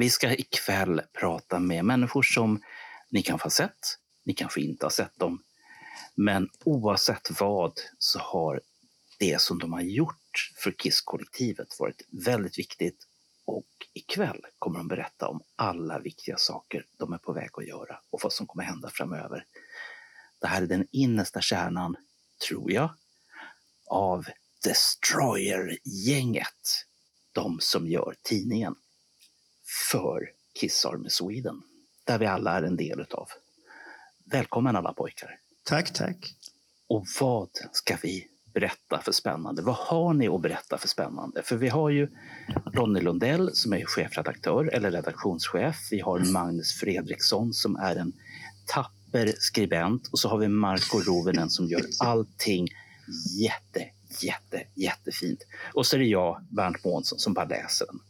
[0.00, 2.62] Vi ska ikväll prata med människor som
[3.10, 5.42] ni kanske har sett, ni kanske inte har sett dem.
[6.14, 8.60] Men oavsett vad så har
[9.18, 13.06] det som de har gjort för Kiss-kollektivet varit väldigt viktigt.
[13.44, 18.00] Och ikväll kommer de berätta om alla viktiga saker de är på väg att göra
[18.10, 19.44] och vad som kommer hända framöver.
[20.40, 21.96] Det här är den innersta kärnan,
[22.48, 22.90] tror jag,
[23.86, 24.26] av
[24.64, 26.86] Destroyer-gänget.
[27.32, 28.74] De som gör tidningen
[29.90, 31.62] för Kiss Army Sweden,
[32.04, 33.28] där vi alla är en del utav.
[34.24, 35.38] Välkommen alla pojkar!
[35.64, 36.34] Tack, tack.
[36.88, 39.62] Och vad ska vi berätta för spännande?
[39.62, 41.42] Vad har ni att berätta för spännande?
[41.42, 42.08] För vi har ju
[42.72, 45.76] Ronny Lundell som är chefredaktör eller redaktionschef.
[45.90, 48.12] Vi har Magnus Fredriksson som är en
[48.66, 52.68] tapper skribent och så har vi Marco Rovinen som gör allting
[53.40, 53.86] jätte,
[54.22, 55.40] jätte, jättefint.
[55.74, 58.00] Och så är det jag, Bernt Månsson, som bara läser den.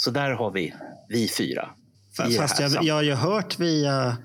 [0.00, 0.74] Så där har vi,
[1.08, 1.70] vi fyra.
[2.16, 4.16] Fast här jag, jag har ju hört via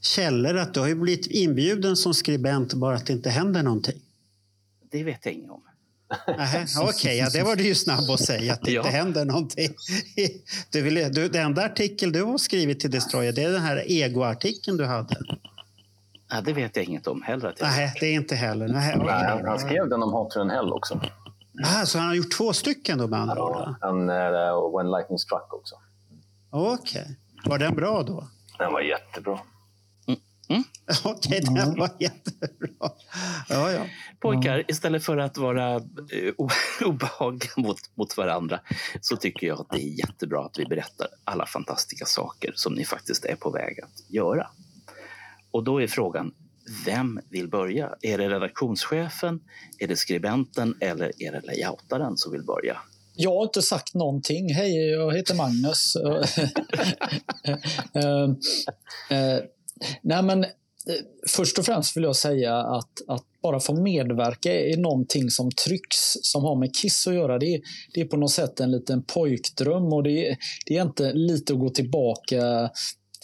[0.00, 4.00] källor att du har ju blivit inbjuden som skribent bara att det inte händer någonting.
[4.90, 5.62] Det vet jag inget om.
[6.82, 8.80] Okej, ja, det var du ju snabb att säga att det Ja.
[8.80, 9.74] inte händer någonting.
[10.70, 13.84] Du vill, du, den enda artikel du har skrivit till Destroyer det är den här
[13.86, 15.16] egoartikeln du hade.
[16.30, 17.54] Ja, det vet jag inget om heller.
[17.60, 18.68] Nej, det är inte heller.
[18.68, 21.00] Nej, han, han skrev den om than Hell också.
[21.62, 23.52] Ah, så han har gjort två stycken då med andra ord?
[23.54, 23.76] Ja, va?
[23.80, 24.10] han,
[24.54, 25.74] och When Lightning Struck också.
[26.50, 27.18] Okej.
[27.44, 28.28] Var den bra då?
[28.58, 29.38] Den var jättebra.
[31.04, 32.90] Okej, den var jättebra.
[33.48, 33.86] Ja, ja.
[34.20, 36.34] Pojkar, istället för att vara eh,
[36.86, 38.60] obehagliga mot, mot varandra
[39.00, 42.84] så tycker jag att det är jättebra att vi berättar alla fantastiska saker som ni
[42.84, 44.46] faktiskt är på väg att göra.
[45.50, 46.34] Och då är frågan,
[46.86, 47.94] vem vill börja?
[48.02, 49.40] Är det redaktionschefen,
[49.78, 52.76] är det skribenten eller är det layoutaren som vill börja?
[53.16, 54.54] Jag har inte sagt någonting.
[54.54, 55.96] Hej, jag heter Magnus.
[57.44, 58.22] Eh, eh,
[59.18, 59.42] eh,
[60.02, 60.46] nej, men
[61.28, 65.96] först och främst vill jag säga att, att bara få medverka i någonting som trycks,
[66.22, 67.38] som har med Kiss att göra.
[67.38, 67.60] Det är,
[67.94, 70.36] det är på något sätt en liten pojkdröm och det är,
[70.66, 72.70] det är inte lite att gå tillbaka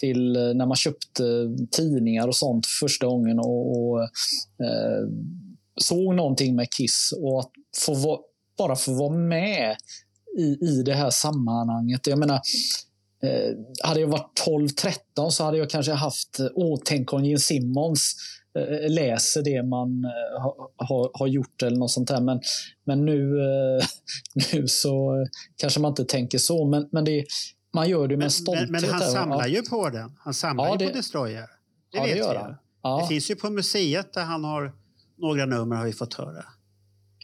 [0.01, 4.01] till eh, när man köpte eh, tidningar och sånt första gången och, och
[4.65, 5.07] eh,
[5.81, 7.51] såg någonting med Kiss och att
[7.85, 8.19] få vara,
[8.57, 9.75] bara få vara med
[10.37, 12.07] i, i det här sammanhanget.
[12.07, 12.39] Jag menar,
[13.23, 14.41] eh, hade jag varit
[15.15, 18.15] 12-13 så hade jag kanske haft, eh, åh, tänk om Gene Simmons
[18.57, 20.05] eh, läser det man
[20.77, 22.21] har, har, gjort eller något sånt där.
[22.21, 22.41] Men,
[22.85, 23.85] men nu, eh,
[24.53, 25.25] nu så
[25.57, 26.65] kanske man inte tänker så.
[26.65, 27.25] Men, men det,
[27.73, 28.69] man gör det med Men, stolthet.
[28.69, 30.11] men, men han samlar ju på den.
[30.19, 31.41] Han samlar Ja, ju det- på Destroyer.
[31.41, 32.49] Det Ja, det vet gör vi han.
[32.49, 32.55] ju.
[32.83, 32.99] Ja.
[33.01, 34.73] Det finns ju på museet där han har
[35.17, 36.43] några nummer har vi fått höra.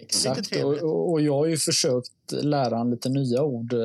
[0.02, 0.56] Exakt.
[0.64, 3.80] Och, och jag har ju försökt lära han lite nya ord eh,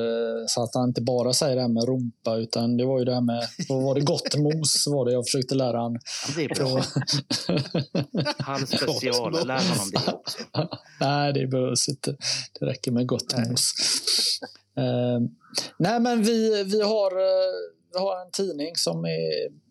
[0.47, 3.13] så att han inte bara säger det här med rumpa utan det var ju det
[3.13, 5.99] här med, vad var det, gott mos var det jag försökte lära han.
[6.35, 6.81] Det är bra.
[8.45, 10.37] Halv special, lär honom det också.
[10.99, 12.15] Nej, det behövs inte.
[12.59, 13.33] Det räcker med gott
[14.77, 15.19] Eh,
[15.77, 17.53] nej, men vi, vi, har, eh,
[17.93, 19.63] vi har en tidning som är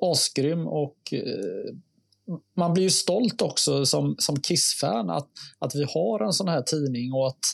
[0.00, 1.74] asgrym och eh,
[2.56, 6.62] man blir ju stolt också som, som Kiss-fan att, att vi har en sån här
[6.62, 7.44] tidning och att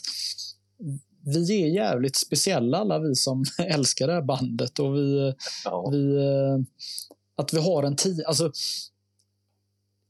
[1.25, 5.33] vi är jävligt speciella alla vi som älskar det här bandet och vi,
[5.65, 5.89] Ja.
[5.91, 6.17] vi,
[7.35, 8.51] att vi har en tid, alltså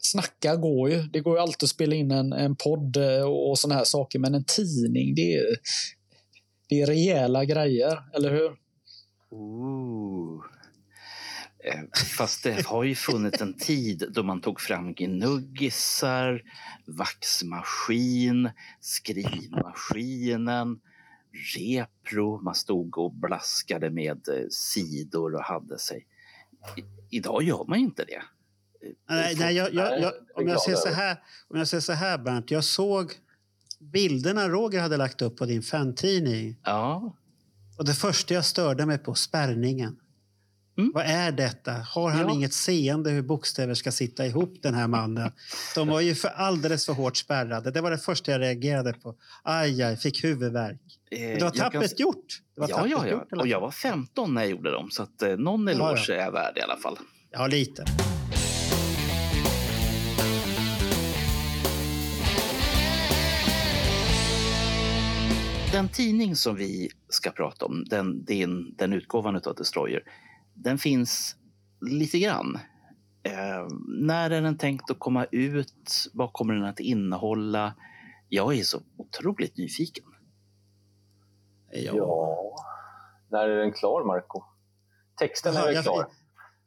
[0.02, 1.04] snacka går ju.
[1.04, 3.84] Det går ju alltid att spela in en, en podd eh, och, och såna här
[3.84, 5.46] saker, men en tidning, det är,
[6.70, 8.52] det är rejäla grejer, eller hur?
[9.32, 10.44] Ooh.
[11.64, 11.82] Eh,
[12.18, 16.42] fast det har ju funnits en tid då man tog fram gnuggisar,
[16.88, 18.50] vaxmaskin,
[18.80, 20.80] skrivmaskinen,
[21.58, 22.42] repro.
[22.42, 26.08] Man stod och blaskade med eh, sidor och hade sig.
[26.78, 26.84] I,
[27.18, 28.22] idag gör man ju inte det.
[29.10, 31.18] Nej, nej, jag, jag, Nej, jag, det är om, jag säger så här,
[31.50, 32.52] om jag säger så här, Bernt.
[32.52, 33.14] Jag såg
[33.80, 36.58] bilderna Roger hade lagt upp på din fantidning.
[36.64, 37.16] Ja,
[37.78, 39.98] Och det första jag störde mig på, spärrningen.
[40.78, 40.92] Mm.
[40.96, 41.72] Vad är detta?
[41.72, 42.34] Har han Ja.
[42.34, 45.32] inget seende hur bokstäver ska sitta ihop, den här mannen?
[45.76, 47.72] De var ju för alldeles för hårt spärrade.
[47.72, 49.16] Det var det första jag reagerade på.
[49.44, 50.82] Aj, aj, fick huvudvärk.
[51.12, 52.42] Eh, Men det var jag kan- tappert gjort.
[52.56, 53.26] Det var Ja, tappert ja, ja.
[53.32, 56.14] alla Och jag var 15 när jag gjorde dem, så att, eh, någon eloge Ja,
[56.14, 56.98] är jag värd i alla fall.
[57.32, 57.86] Ja, lite.
[65.72, 70.04] Den tidning som vi ska prata om, den, den, den utgåvan av Destroyer,
[70.54, 71.36] den finns
[71.82, 72.60] lite grann.
[73.24, 76.10] Eh, när är den tänkt att komma ut?
[76.14, 77.74] Vad kommer den att innehålla?
[78.30, 80.04] Jag är så otroligt nyfiken.
[81.72, 81.94] Ja.
[81.96, 82.56] Ja.
[83.32, 84.44] När är den klar, Marco?
[85.20, 86.06] Texten Jaha, är jag- klar.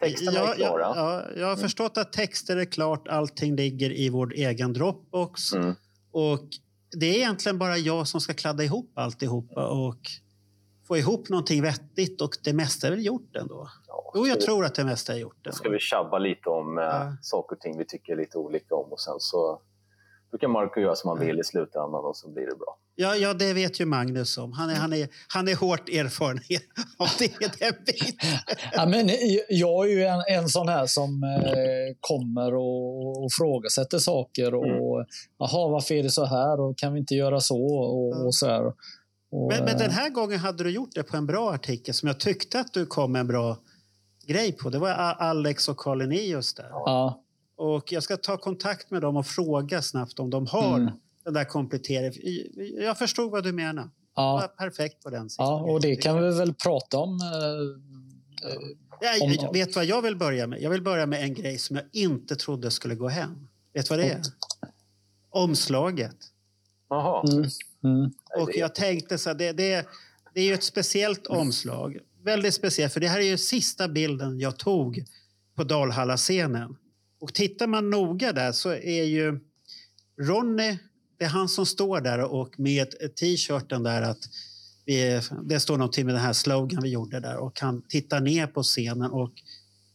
[0.01, 0.81] Texten Ja, är klara.
[0.83, 5.53] ja, ja, jag har förstått att texter är klart, allting ligger i vår egen Dropbox.
[5.53, 5.75] Mm.
[6.13, 6.49] Och
[6.97, 9.99] det är egentligen bara jag som ska kladda ihop alltihopa och
[10.89, 13.69] få ihop någonting vettigt och det mesta är väl gjort ändå.
[13.89, 15.37] Ja, Jo, jag vi- tror att det mesta är gjort.
[15.43, 15.57] Då Ändå.
[15.57, 17.17] ska vi tjabba lite om eh, Ja.
[17.23, 19.61] saker och ting vi tycker lite olika om och sen så
[20.35, 22.79] brukar Marco göra som han vill i slutändan och så blir det bra.
[22.95, 24.53] Ja, ja, det vet ju Magnus om.
[24.53, 26.39] Han är, han är, han är hårt erfaren
[26.99, 28.39] av det, den biten.
[28.73, 29.11] Ja, men
[29.49, 34.55] jag är ju en, en sån här som eh, kommer och, och frågasätter saker.
[34.55, 35.07] Och,
[35.39, 36.61] Jaha, varför är det så här?
[36.61, 37.67] Och kan vi inte göra så?
[37.67, 38.67] Och, och så här.
[38.67, 38.75] Och,
[39.31, 42.07] Men, men den eh, här gången hade du gjort det på en bra artikel som
[42.07, 43.57] jag tyckte att du kom med en bra
[44.27, 44.71] grej på.
[44.71, 46.69] Det var Alex och Karl Linnaeus där.
[46.71, 47.24] ja,
[47.57, 50.93] Och jag ska ta kontakt med dem och fråga snabbt om de har Mm.
[51.25, 52.83] den där kompletteringen.
[52.85, 53.91] Jag förstod vad du menar.
[54.17, 57.21] Ja, perfekt på den ja, och det kan vi väl prata om.
[57.21, 58.57] Eh, eh,
[59.01, 60.63] Ja, om- jag vet vad jag vill börja med?
[60.63, 63.49] Jag vill börja med en grej som jag inte trodde skulle gå hem.
[63.73, 64.23] Vet vad det är?
[65.31, 66.17] Omslaget.
[66.89, 67.25] Jaha.
[67.33, 67.49] mm,
[67.85, 68.11] mm,
[68.41, 69.87] Och jag tänkte så här, det, det,
[70.35, 71.99] det är ju ett speciellt omslag.
[72.23, 75.05] Väldigt speciellt, för det här är ju sista bilden jag tog
[75.55, 76.77] på Dalhalla-scenen.
[77.25, 79.41] Och tittar man noga där så är ju
[80.21, 80.79] Ronny,
[81.19, 84.19] det är han som står där och med t-shirten där att
[84.85, 88.47] vi, det står någonting med den här slogan vi gjorde där och han tittar ner
[88.47, 89.33] på scenen och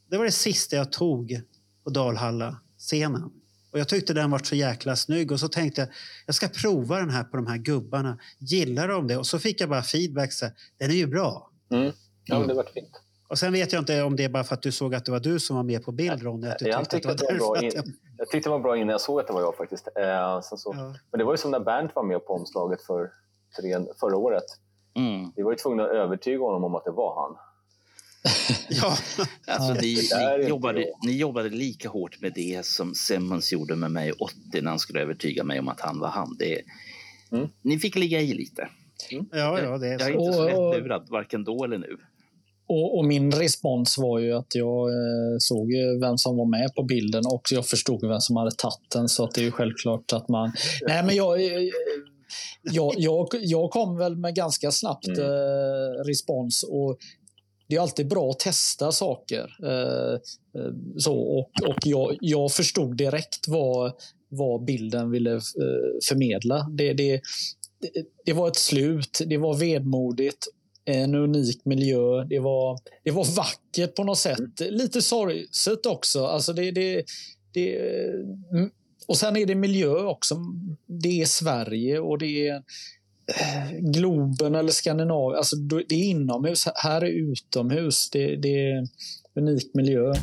[0.10, 1.42] det var det sista jag tog
[1.84, 3.32] på Dalhalla-scenen.
[3.72, 5.90] Och jag tyckte den var så jäkla snygg och så tänkte jag
[6.26, 8.20] jag ska prova den här på de här gubbarna.
[8.40, 9.18] Gillar de det?
[9.18, 11.52] Och så fick jag bara feedback så här, den är ju bra.
[11.72, 11.92] Mm.
[12.26, 13.02] Ja, men det var fint.
[13.30, 15.12] Och sen vet jag inte om det är bara för att du såg att det
[15.12, 16.48] var du som var med på bild Ronny.
[16.48, 17.86] Att du Jag tyckte, att det var bra in, jag-
[18.18, 19.88] jag tyckte det var bra innan jag såg att det var jag faktiskt.
[19.96, 20.96] Eh, sen så, Ja.
[21.12, 23.12] Men det var ju som när Bernt var med på omslaget för
[23.62, 24.44] tre, förra året.
[24.96, 25.32] Mm.
[25.36, 27.36] Vi var ju tvungna att övertyga honom om att det var han.
[28.70, 28.98] Ja.
[29.48, 30.90] Alltså, ni, är ni, jobbade, jag.
[31.06, 35.02] ni jobbade lika hårt med det som Simmons gjorde med mig 80 när han skulle
[35.02, 36.36] övertyga mig om att han var han.
[36.40, 36.62] Det,
[37.32, 37.48] Mm.
[37.62, 38.68] Ni fick ligga i lite.
[39.32, 40.20] ja, ja, det är Jag är så.
[40.26, 41.98] inte så lättlurad, varken då eller nu.
[42.70, 45.68] Och, och min respons var ju att jag eh, såg
[46.02, 49.10] vem som var med på bilden och jag förstod vem som hade tagit den.
[49.10, 50.52] Så att det är ju självklart att man...
[50.88, 51.70] Nej, men jag, eh,
[52.62, 55.20] jag, jag, jag kom väl med ganska snabbt Mm.
[55.20, 56.64] eh, respons.
[56.64, 56.98] och
[57.68, 59.56] det är alltid bra att testa saker.
[59.64, 60.14] Eh,
[60.62, 63.92] eh, så, och och jag, jag förstod direkt vad,
[64.30, 65.40] vad bilden ville eh,
[66.10, 66.68] förmedla.
[66.78, 67.22] Det, det,
[68.26, 70.48] det var ett slut, det var vedmodigt
[70.90, 72.24] en unik miljö.
[72.24, 74.60] Det var, det var vackert på något sätt.
[74.60, 76.26] Lite sorgset också.
[76.26, 77.04] Alltså det, det,
[77.54, 77.78] det,
[78.52, 78.70] mm.
[79.08, 80.36] och sen är det miljö också.
[80.86, 85.38] Det är Sverige och det är eh, Globen eller Skandinavien.
[85.38, 86.68] Alltså det är inomhus.
[86.76, 88.10] Här är utomhus.
[88.10, 88.88] Det, det är
[89.36, 90.14] unik miljö.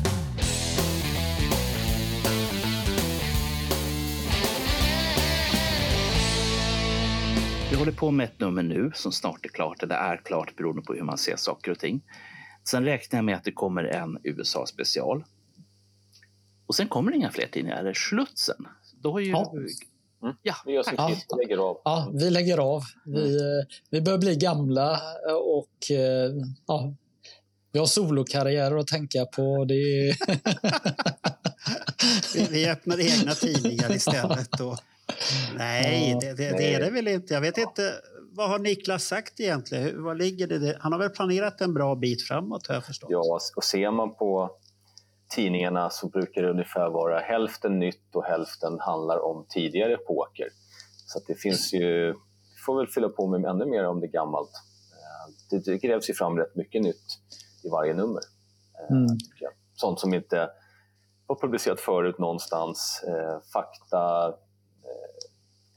[7.77, 10.81] Vi håller på med ett nummer nu som snart är klart, eller är klart beroende
[10.81, 12.01] på hur man ser saker och ting.
[12.69, 15.23] Sen räknar jag med att det kommer en USA-special.
[16.67, 18.67] Och sen kommer det inga fler tidningar, eller Slutsen.
[19.01, 19.29] Då har ju...
[19.29, 19.53] Ja.
[20.23, 20.35] Mm.
[20.41, 20.93] Ja, Vi gör som.
[20.97, 21.09] Ja.
[21.09, 21.81] Kiss och lägger av.
[21.83, 22.83] Ja, vi lägger av.
[23.05, 24.93] Vi, eh, vi börjar bli gamla
[25.29, 26.31] eh, och eh,
[26.67, 26.93] ja,
[27.71, 29.65] vi har solokarriärer att tänka på.
[29.65, 30.15] Det är,
[32.33, 34.51] Vi, vi öppnar egna tidningar istället.
[34.51, 34.77] Då.
[35.57, 37.33] Nej, det, det, det är det väl inte.
[37.33, 37.93] Jag vet inte.
[38.31, 40.03] Vad har Niklas sagt egentligen?
[40.03, 40.77] Vad ligger det?
[40.79, 43.09] Han har väl planerat en bra bit framåt har jag förstått.
[43.11, 44.51] Ja, och ser man på
[45.35, 50.47] tidningarna så brukar det ungefär vara hälften nytt och hälften handlar om tidigare epoker.
[51.05, 54.11] Så det finns ju, vi får väl fylla på med ännu mer om det är
[54.11, 54.51] gammalt.
[55.51, 57.05] Eh, Det, grävs ju fram rätt mycket nytt
[57.63, 58.21] i varje nummer.
[58.89, 59.07] eh, Mm.
[59.73, 60.49] Sånt som inte
[61.27, 64.33] var publicerat förut någonstans, eh, fakta,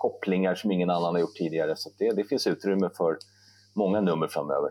[0.00, 1.76] kopplingar som ingen annan har gjort tidigare.
[1.76, 3.19] Så det, det finns utrymme för
[3.75, 4.71] många nummer framöver.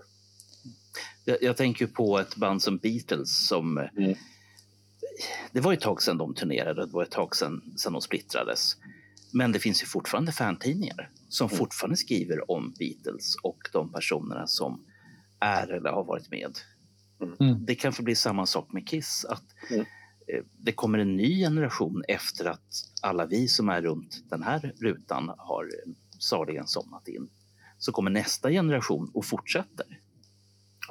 [1.26, 3.78] Jag, jag tänker på ett band som Beatles som...
[3.78, 4.16] Mm.
[5.52, 8.78] Det var ett tag sedan de turnerade, det var ett tag sedan, sedan de splittrades.
[9.34, 11.58] Men det finns ju fortfarande fantidningar som Mm.
[11.58, 14.86] fortfarande skriver om Beatles och de personerna som
[15.40, 16.58] är eller har varit med.
[17.40, 17.66] Mm.
[17.66, 19.26] Det kanske blir samma sak med Kiss.
[19.26, 19.86] Att Mm.
[20.34, 24.74] Eh, Det kommer en ny generation efter att alla vi som är runt den här
[24.80, 27.30] rutan har eh, saligen somnat in.
[27.78, 29.86] Så kommer nästa generation och fortsätter.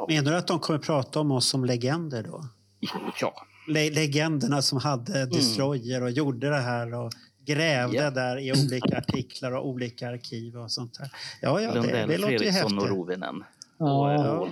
[0.09, 2.45] Menar du att de kommer prata om oss som legender då?
[3.21, 7.13] Ja, Le legenderna som hade Destroyer och gjorde det här och
[7.45, 8.11] grävde Ja.
[8.11, 11.11] där i olika artiklar och olika arkiv och sånt där.
[11.43, 12.97] Ja, ja, det, Lundell, det låter ju Fredriksson och häftigt.
[12.99, 13.45] Rovinen
[13.79, 13.99] Ja.
[14.01, 14.49] och eh, Ja.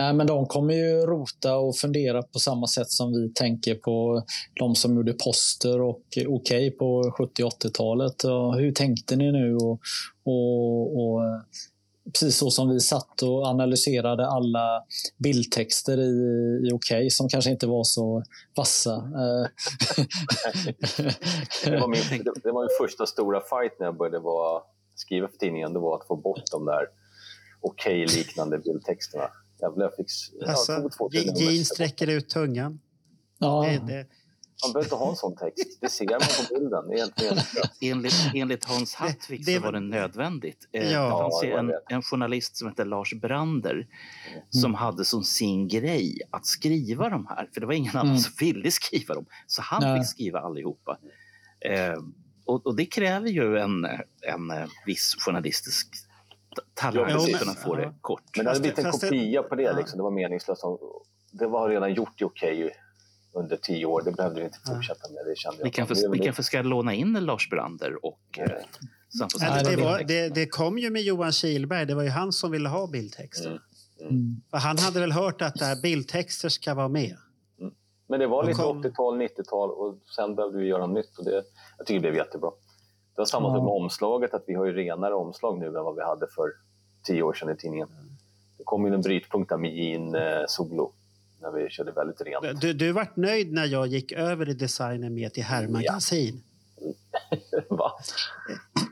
[0.00, 4.22] Nej, men de kommer ju rota och fundera på samma sätt som vi tänker på
[4.54, 8.24] de som gjorde poster och Okej på 70 80-talet.
[8.24, 9.56] Och Hur tänkte ni nu?
[9.56, 9.80] Och,
[10.24, 11.40] och, och eh,
[12.12, 14.82] Precis så som vi satt och analyserade alla
[15.18, 16.12] bildtexter i,
[16.68, 18.22] i Okej som kanske inte var så
[18.56, 18.94] vassa.
[18.94, 19.46] Eh,
[21.64, 24.62] Det var, min, det, var min första stora fight när jag började vara,
[24.94, 25.72] skriva för tidningen.
[25.72, 26.86] Det var att få bort de där
[27.60, 29.30] okej-liknande bildtexterna.
[29.62, 30.06] Jävlar, jag fick...
[30.48, 31.10] Alltså, två.
[31.12, 32.80] Jean sträcker ut tungan.
[33.38, 34.06] ja, Det, det,
[34.64, 35.78] Man behöver inte ha en sån text.
[35.80, 36.84] Det ser man på bilden.
[37.16, 37.92] Det är.
[37.92, 40.68] Enligt, enligt Hans Hartwig det- så var det nödvändigt.
[40.72, 41.04] Eh, Ja.
[41.04, 43.86] det fanns en, en journalist som hette Lars Brander
[44.50, 47.48] som hade som sin grej att skriva de här.
[47.54, 48.18] För det var ingen annan Mm.
[48.18, 49.26] som ville skriva dem.
[49.46, 50.00] Så han Nej.
[50.00, 50.98] fick skriva allihopa.
[51.60, 52.02] Eh,
[52.44, 53.84] och, och det kräver ju en,
[54.22, 55.88] en eh, viss journalistisk
[56.56, 57.84] t- talang Ja, för men- att kunna få ja.
[57.86, 58.22] det kort.
[58.36, 59.62] Men det hade blivit en kopia på det.
[59.62, 59.72] ja.
[59.76, 59.96] Liksom.
[59.96, 60.62] Det var meningslöst.
[61.32, 62.70] Det var redan gjort i okej
[63.32, 64.02] under tio år.
[64.04, 65.26] Det behövde vi inte fortsätta med.
[65.26, 65.64] Det kände jag.
[65.64, 69.84] Vi kanske, vi kanske ska låna in Lars Brander och eh, får Nej, skriva det,
[69.84, 71.86] var, det, det kom ju med Johan Kihlberg.
[71.86, 73.48] Det var ju han som ville ha bildtexter.
[74.00, 74.10] Mm.
[74.10, 74.40] mm.
[74.50, 77.16] För han hade väl hört att det här bildtexter ska vara med.
[78.08, 81.18] Men det var lite kom- 80-tal, 90-tal och sen behövde vi göra nytt.
[81.18, 81.44] Och det,
[81.78, 82.50] jag tycker det blev jättebra.
[83.20, 85.94] Det var samma sak med omslaget, att vi har ju renare omslag nu än vad
[85.96, 86.52] vi hade för
[87.02, 87.88] tio år sedan i tidningen.
[88.58, 90.92] Det kom ju en brytpunkt där med Jean eh, Solo
[91.40, 92.60] när vi körde väldigt rent.
[92.60, 96.42] Du, du vart nöjd när jag gick över i designen med till herrmagasin.
[97.68, 97.92] Va?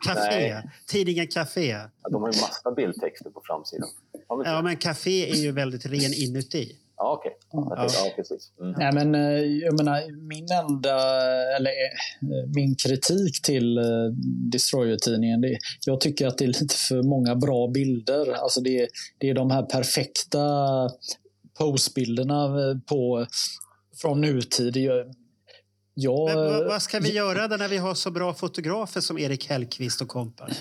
[0.05, 0.21] Café.
[0.31, 0.71] Nej.
[0.87, 1.67] Tidningen Café.
[1.69, 3.89] Ja, De har ju massa bildtexter på framsidan.
[4.29, 6.77] Ja, men Café är ju väldigt ren inuti.
[6.99, 7.33] Ja, okej.
[7.53, 7.75] Ja.
[7.77, 7.89] Ja.
[8.05, 8.53] ja, precis.
[8.61, 8.75] Mm.
[8.79, 10.97] Nej, men eh, jag menar, min enda,
[11.57, 13.85] eller eh, min kritik till eh,
[14.53, 18.33] Destroyer-tidningen, det, jag tycker att det är lite för många bra bilder.
[18.33, 18.89] Alltså det,
[19.19, 20.41] det är de här perfekta
[21.59, 23.27] postbilderna eh, på,
[24.03, 24.77] från nutid.
[24.77, 25.15] Jag,
[25.95, 29.49] jag, Men vad, ska vi göra då när vi har så bra fotografer som Erik
[29.49, 30.55] Hellqvist och kompani?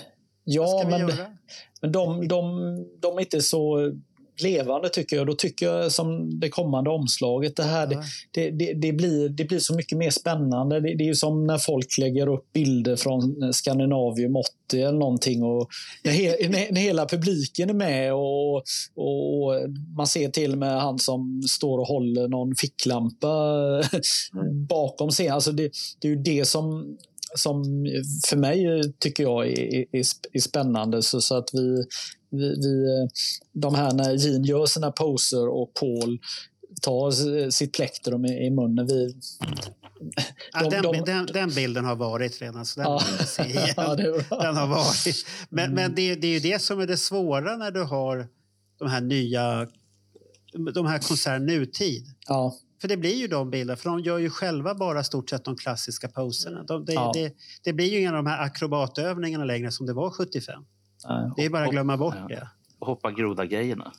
[0.43, 1.11] Ja, men,
[1.81, 2.45] men de, de,
[2.99, 3.91] de är inte så
[4.41, 5.27] levande tycker jag.
[5.27, 8.03] Då tycker jag som det kommande omslaget, det här, Ja.
[8.31, 10.79] det, det, det, blir, det blir så mycket mer spännande.
[10.79, 15.69] Det, det är som när folk lägger upp bilder från Skandinavium 80 eller någonting och
[16.03, 18.55] när, he, när, hela publiken är med och,
[18.95, 23.27] och man ser till och med han som står och håller någon ficklampa
[24.69, 25.33] bakom scenen.
[25.33, 26.97] Alltså det, det är ju det som
[27.35, 27.63] som
[28.27, 28.65] för mig
[28.99, 30.03] tycker jag är, är,
[30.33, 31.01] är spännande.
[31.01, 31.85] Så, så att vi,
[32.29, 33.07] vi, vi,
[33.53, 36.19] de här när Jean gör sina poser och Paul
[36.81, 38.87] tar sitt plektrum i, i munnen.
[38.87, 39.15] Vi,
[40.53, 43.01] Ja, de- den, de- den, den bilden har varit redan, så den Ja.
[43.77, 43.95] ja.
[44.41, 45.25] Den har varit.
[45.49, 45.75] Men, Mm.
[45.75, 48.27] men det, är- det är ju det som är det svåra när du har
[48.79, 49.67] de här nya
[50.73, 52.05] de här konserterna nutid.
[52.27, 55.43] Ja, För det blir ju de bilderna, för de gör ju själva bara stort sett
[55.45, 56.63] de klassiska poserna.
[56.63, 57.11] De, det, Ja.
[57.15, 60.63] det, det blir ju inga av de här akrobatövningarna längre som det var 75.
[61.35, 62.27] Det är bara att glömma bort Ja.
[62.27, 62.47] det.
[62.79, 63.91] Hoppa groda-grejerna.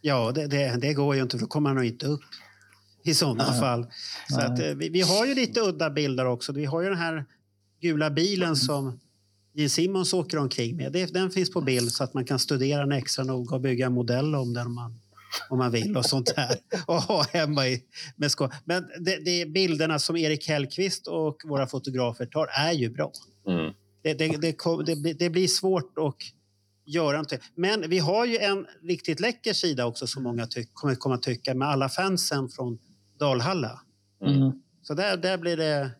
[0.00, 2.20] Ja, det, det, det går ju inte, för då kommer han nog inte upp
[3.04, 3.60] i sådana Nej.
[3.60, 3.86] fall.
[4.28, 6.52] Så att, eh, vi, vi har ju lite udda bilder också.
[6.52, 7.24] Vi har ju den här
[7.80, 9.00] gula bilen som
[9.54, 10.92] Gene Simmons åker omkring med.
[10.92, 13.86] Det, den finns på bild så att man kan studera den extra noga och bygga
[13.86, 15.00] en modell om den om man,
[15.50, 16.56] om man vill och sånt där.
[16.86, 17.82] Och ha hemma i,
[18.16, 18.50] med skå.
[18.64, 23.12] Men det, det, bilderna som Erik Hellqvist och våra fotografer tar är ju bra.
[23.48, 23.72] Mm.
[24.02, 24.56] Det, det, det,
[24.86, 26.16] det, blir- det blir svårt att
[26.84, 27.38] göra någonting.
[27.54, 31.54] Men vi har ju en riktigt läcker sida också som många kommer komma att tycka
[31.54, 32.78] med alla fansen från
[33.18, 33.80] Dalhalla.
[34.26, 34.52] Mm.
[34.82, 35.90] Så där, där blir det...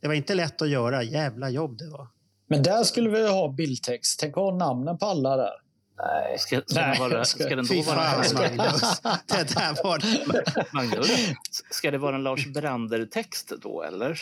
[0.00, 1.02] Det var inte lätt att göra.
[1.02, 2.08] Jävla jobb det var.
[2.48, 4.20] Men där skulle vi ha bildtext.
[4.20, 5.50] Tänk att ha namnen på alla där.
[5.98, 6.38] Nej.
[6.38, 7.96] Ska, ska, Nej, den, vara, ska- ska den då vara...
[8.34, 9.00] Magnus.
[9.26, 10.02] Det där var...
[10.74, 11.08] Magnus,
[11.70, 14.20] ska det vara en Lars Brander-text då, eller?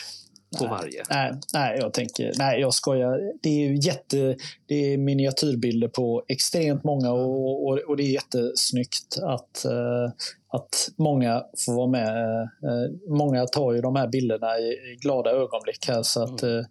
[0.57, 1.03] På nej, varje?
[1.09, 3.33] Nej, nej, jag tänker, nej, jag skojar.
[3.41, 8.11] Det är ju jätte, det är miniatyrbilder på extremt många och, och, och det är
[8.11, 10.11] jättesnyggt att, uh,
[10.47, 12.41] att många får vara med.
[12.43, 16.63] Uh, många tar ju de här bilderna i, i glada ögonblick här så att uh,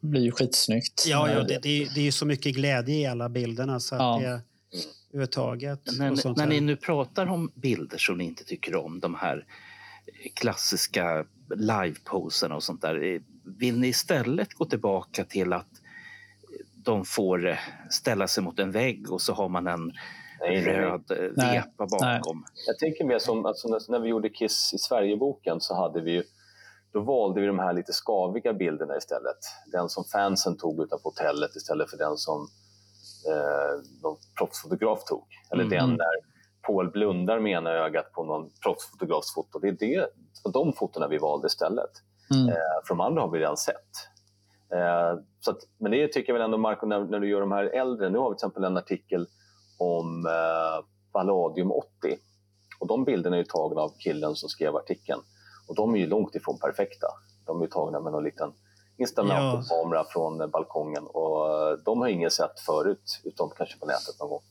[0.00, 1.04] det blir ju skitsnyggt.
[1.06, 4.00] Ja, ja det, det, är, det är så mycket glädje i alla bilderna så att
[4.00, 4.18] Ja.
[4.20, 4.40] det
[5.14, 5.88] överhuvudtaget.
[5.88, 6.50] och När, sånt när här.
[6.50, 9.44] ni nu pratar om bilder som ni inte tycker om, de här
[10.34, 13.20] klassiska live-poserna och sånt där.
[13.58, 15.68] Vill ni istället gå tillbaka till att
[16.84, 17.58] de får
[17.90, 19.92] ställa sig mot en vägg och så har man en
[20.40, 20.74] Nej, nej, nej.
[20.74, 22.44] röd eh, Nej, vepa bakom?
[22.66, 26.12] Jag tänker mer som alltså, när, när vi gjorde Kiss i Sverigeboken så hade vi
[26.12, 26.22] ju,
[26.92, 29.38] då valde vi de här lite skaviga bilderna istället.
[29.72, 32.48] Den som fansen tog utanför hotellet istället för den som
[33.30, 35.24] eh, någon proffsfotograf tog.
[35.52, 35.78] Eller Mm.
[35.78, 36.33] den där
[36.66, 39.58] Paul blundar med ena ögat på någon proffsfotografs foto.
[39.58, 40.06] Det är det,
[40.52, 41.90] de fotona vi valde istället.
[42.34, 42.48] Mm.
[42.48, 42.54] Eh,
[42.86, 43.90] för de andra har vi redan sett.
[44.72, 47.52] Eh, så att, men det tycker jag väl ändå, Marco, när, när du gör de
[47.52, 48.08] här äldre.
[48.08, 49.26] Nu har vi till exempel en artikel
[49.78, 51.88] om eh, Palladium 80.
[52.80, 55.20] Och de bilderna är ju tagna av killen som skrev artikeln.
[55.68, 57.06] Och de är ju långt ifrån perfekta.
[57.46, 58.52] De är tagna med någon liten
[58.96, 61.06] Instagram-kamera från eh, balkongen.
[61.06, 64.42] Och eh, de har ingen sett förut, utom kanske på nätet någon gång.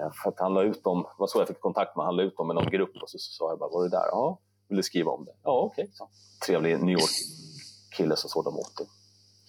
[0.00, 2.16] Eh, för att han la ut dem, det var så jag fick kontakt med han
[2.16, 4.06] la ut dem i någon grupp och så, sa jag bara, var du där?
[4.06, 4.38] Ja,
[4.68, 5.32] vill du skriva om det?
[5.42, 5.90] Ja, okej.
[5.94, 6.08] så.
[6.46, 8.66] Trevlig New York-kille som såg dem 80.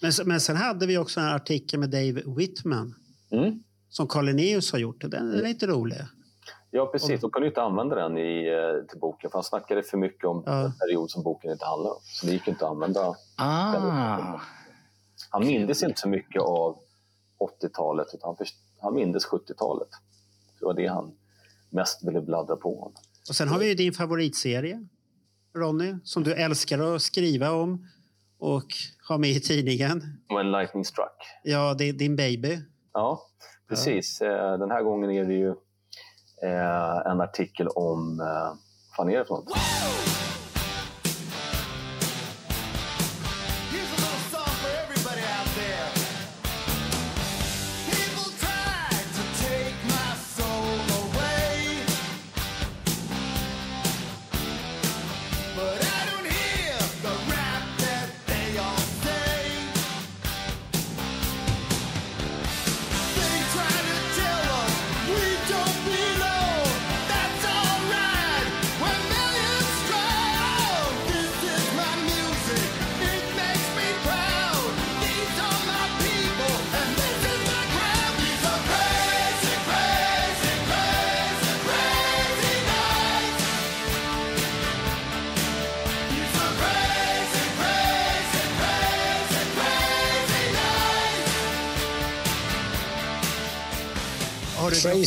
[0.02, 2.94] Men, men sen hade vi också en artikel med Dave Whitman
[3.30, 3.62] Mm.
[3.88, 5.00] som Carl Linnaeus har gjort.
[5.00, 5.96] Den är lite rolig.
[6.70, 7.20] Ja, precis.
[7.20, 10.24] De kunde ju inte använda den i, eh, till boken för han snackade för mycket
[10.24, 10.52] om Ja.
[10.64, 11.98] en period som boken inte handlar om.
[12.02, 13.14] Så det gick inte att använda.
[13.36, 14.40] Ah,
[15.30, 16.78] Han mindes inte så mycket av
[17.38, 18.36] 80-talet utan
[18.80, 19.88] han mindes 70-talet.
[20.62, 21.12] Det var det han
[21.70, 22.92] mest ville bladdra på.
[23.28, 24.86] Och sen har vi ju din favoritserie,
[25.56, 27.86] Ronny, som du älskar att skriva om
[28.38, 28.66] och
[29.08, 30.02] ha med i tidningen.
[30.36, 31.16] When lightning struck.
[31.42, 32.58] Ja, det är din baby.
[32.92, 33.22] Ja,
[33.68, 34.20] precis.
[34.20, 35.48] Eh, Den här gången är det ju
[36.42, 38.20] eh, en artikel om...
[38.20, 39.48] eh, Vad fan är det för något?
[39.48, 40.31] Here's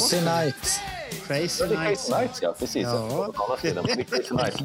[0.09, 0.45] Crazy glömt bort det?
[0.45, 0.79] Night.
[1.27, 2.07] Crazy Nights.
[2.07, 2.53] Crazy Nights, ja.
[2.59, 2.83] Precis.
[2.83, 3.33] Ja.
[3.57, 4.61] Crazy Nights.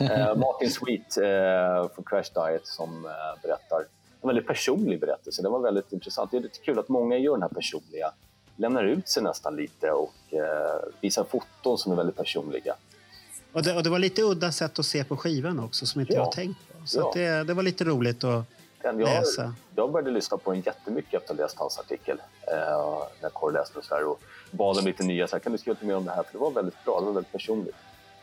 [0.00, 3.10] Eh, Martin Sweet eh, från Crash Diet som eh,
[3.42, 3.78] berättar
[4.22, 5.42] en väldigt personlig berättelse.
[5.42, 6.30] Det var väldigt intressant.
[6.30, 8.12] Det är lite kul att många gör den här personliga,
[8.56, 10.40] lämnar ut sig nästan lite och eh,
[11.00, 12.74] visar foton som är väldigt personliga.
[13.52, 16.12] Och det, och det var lite udda sätt att se på skivan också som inte
[16.12, 16.18] Ja.
[16.18, 16.86] jag har tänkt på.
[16.86, 17.08] Så Ja.
[17.08, 18.44] att det, det var lite roligt att
[18.92, 19.54] Men Jag, läsa.
[19.76, 22.18] jag började lyssna på den jättemycket efter att ha läst hans artikel.
[22.48, 24.20] Eh, när Kåre läste den så här och
[24.50, 25.26] bad om lite nya.
[25.26, 26.22] Så här, kan du skriva lite mer om det här?
[26.22, 27.74] För det var väldigt bra, det var väldigt personligt.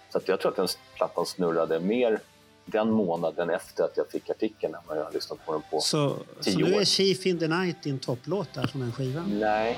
[0.10, 2.19] Så jag tror att den plattan snurrade mer
[2.65, 5.80] den månaden efter att jag fick artikeln än vad jag har lyssnat på den på.
[5.82, 6.82] Så, så Tio nu år.
[6.82, 9.39] är Chief in the Night din topplåt där från den skivan.
[9.39, 9.78] Nej,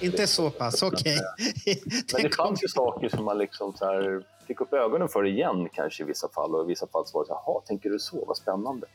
[0.00, 0.82] inte så pass.
[0.82, 1.18] Okej.
[2.12, 5.68] Men det fanns ju saker som man liksom så här fick upp ögonen för igen
[5.72, 6.54] kanske i vissa fall.
[6.54, 8.24] Och i vissa fall så var det så här, "Jaha, tänker du så?
[8.26, 8.86] Vad spännande.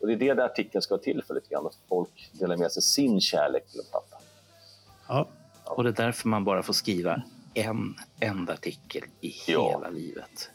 [0.00, 1.66] Och det är det där artikeln ska vara till för lite grann.
[1.66, 4.16] Att folk delar med sig sin kärlek till en platta.
[5.08, 5.28] Ja.
[5.64, 7.22] Och det är därför man bara får skriva
[7.54, 9.68] en enda artikel i Ja.
[9.70, 10.50] hela livet.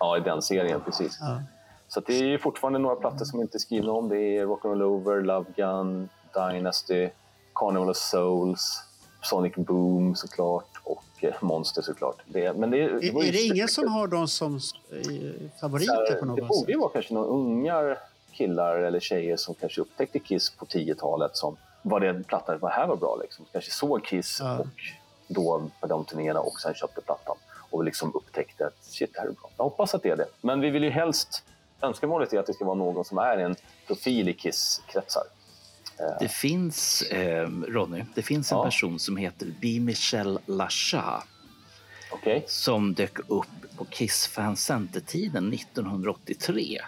[0.00, 1.18] Ja, i den serien, precis.
[1.20, 1.42] Ja.
[1.88, 4.08] Så det är ju fortfarande några plattor som inte är skrivna om.
[4.08, 7.08] Det är Rock'n'Roll Over, Love Gun, Dynasty,
[7.54, 8.82] Carnival of Souls,
[9.22, 12.16] Sonic Boom såklart och eh, Monster såklart.
[12.26, 15.00] Det, men det, Är, var ju är det ingen som har dem som eh,
[15.60, 16.68] favoriter på Det något borde sätt?
[16.68, 17.96] ju vara kanske några unga
[18.32, 22.86] killar eller tjejer som kanske upptäckte Kiss på 10-talet som var det plattan, vad här
[22.86, 23.44] var bra liksom.
[23.52, 24.58] Kanske såg Kiss Ja.
[24.58, 24.66] och
[25.28, 27.36] då på de turnéerna och sen köpte plattan
[27.70, 29.50] och liksom upptäckte att shit, det här är bra.
[29.56, 30.26] Jag hoppas att det är det.
[30.40, 31.42] Men vi vill ju helst,
[31.80, 35.22] önskemålet är att det ska vara någon som är en profil i Kiss-kretsar.
[36.20, 38.64] Det finns, eh, Ronny, det finns en Ja.
[38.64, 39.80] person som heter B.
[39.80, 41.24] Michel Lachat
[42.12, 42.44] Okej?
[42.48, 46.80] som dök upp på Kiss Fan Center-tiden 1983.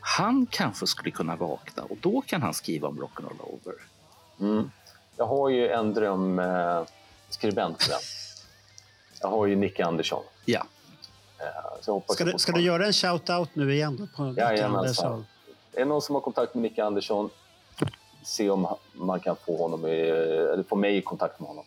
[0.00, 3.74] Han kanske skulle kunna vakna och då kan han skriva om Rock'n'Roll Over.
[4.40, 4.70] Mm.
[5.16, 7.96] Jag har ju en drömskribent eh.
[9.20, 10.24] Jag har ju Nicke Andersson.
[10.44, 10.66] Ja,
[11.38, 11.46] Eh,
[11.80, 14.08] så Ska du, ska du göra en shout-out nu igen?
[14.16, 14.76] På Jajamensan.
[14.76, 15.26] Andersson?
[15.72, 17.30] Är det någon som har kontakt med Nicke Andersson,
[18.24, 20.00] se om man kan få, honom i,
[20.52, 21.64] eller få mig i kontakt med honom.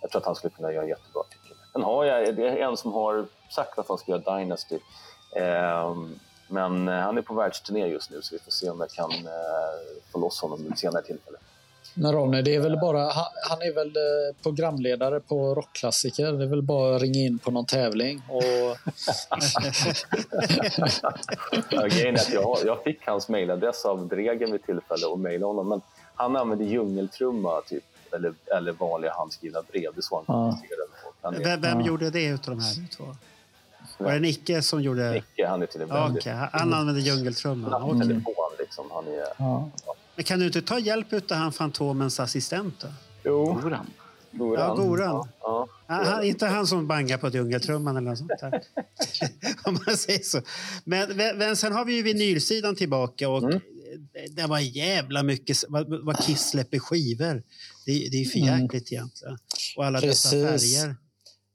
[0.00, 1.56] Jag tror att han skulle kunna göra en jättebra artikel.
[1.72, 4.78] Sen har jag, det är en som har sagt att han ska göra Dynasty.
[5.36, 8.90] Ehm, men eh, han är på världsturné just nu så vi får se om jag
[8.90, 11.38] kan eh, få loss honom vid ett senare tillfälle.
[11.94, 16.32] Men Ronny, det är väl bara, han, han är väl eh, programledare på rockklassiker.
[16.32, 18.22] Det är väl bara att ringa in på någon tävling.
[18.28, 18.42] Och,
[21.70, 25.46] Ja, grejen är att jag, jag fick hans mejladress av Dregen vid tillfälle och mejlade
[25.46, 25.68] honom.
[25.68, 25.80] Men
[26.16, 29.92] han använde djungeltrumma typ, eller, eller vanliga handskrivna brev.
[29.96, 30.58] Det han Ja.
[31.22, 31.86] Han Vem, vem Ja.
[31.86, 33.04] gjorde det utav de här två?
[33.98, 35.10] Var det Nicke som gjorde...
[35.10, 36.32] Nicke, han är till Ja, okej.
[36.52, 37.70] Han använde djungeltrumman.
[37.70, 38.00] snabb Okej.
[38.08, 38.34] telefon.
[38.58, 38.86] Liksom.
[38.90, 39.68] Han är, ja.
[40.16, 42.80] Men kan du inte ta hjälp utav han Fantomens assistent?
[42.80, 42.88] Då?
[43.24, 43.86] jo, Goran.
[44.30, 44.68] Goran.
[44.68, 45.14] Ja, Goran.
[45.14, 45.68] Ja, ja.
[45.86, 48.50] Han, han, inte han som bangar på djungeltrumman eller något sånt där.
[49.64, 50.40] Om man säger så.
[50.84, 53.60] Men, men sen har vi ju vinylsidan tillbaka och Mm.
[54.36, 57.42] Det var jävla mycket vad, vad Kiss släpper skivor.
[57.86, 58.60] Det, det är för Mm.
[58.62, 59.38] jäkligt egentligen.
[59.76, 60.76] Och alla dessa Precis.
[60.76, 60.96] färger.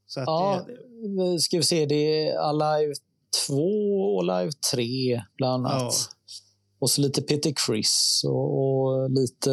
[0.07, 0.65] Så att ja,
[1.33, 2.93] det, ska vi se, det är Alive
[3.47, 3.55] 2
[4.15, 5.81] och Alive 3 bland annat.
[5.81, 5.91] Ja.
[6.79, 8.57] Och så lite Peter Criss och,
[8.93, 9.49] och lite...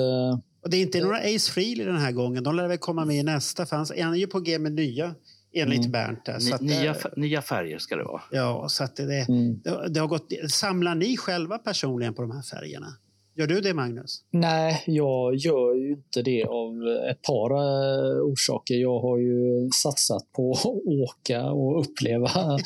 [0.62, 2.44] och det är inte några Ace Frehley den här gången.
[2.44, 3.66] De lär väl komma med i nästa.
[3.66, 5.14] För han är ju på G med nya,
[5.52, 5.90] enligt Mm.
[5.90, 6.24] Bernt.
[6.24, 6.38] Där.
[6.38, 8.22] Så att nya, nya färger ska det vara.
[8.30, 9.60] ja, så att det, det, Mm.
[9.64, 12.96] det, det har gått, samlar ni själva personligen på de här färgerna?
[13.38, 14.22] Gör du det, Magnus?
[14.30, 16.72] Nej, jag gör ju inte det av
[17.10, 18.74] ett par eh, orsaker.
[18.74, 22.28] Jag har ju satsat på att åka och uppleva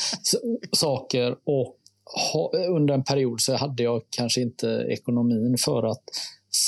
[0.73, 1.77] saker och
[2.69, 6.03] under en period så hade jag kanske inte ekonomin för att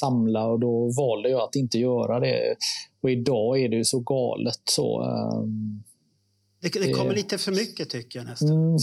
[0.01, 2.55] samla och då valde jag att inte göra det.
[3.03, 5.03] Och idag är det ju så galet så.
[5.03, 5.83] ehm,
[6.62, 8.51] Det, det Det- kommer lite för mycket tycker jag nästan.
[8.51, 8.79] mm,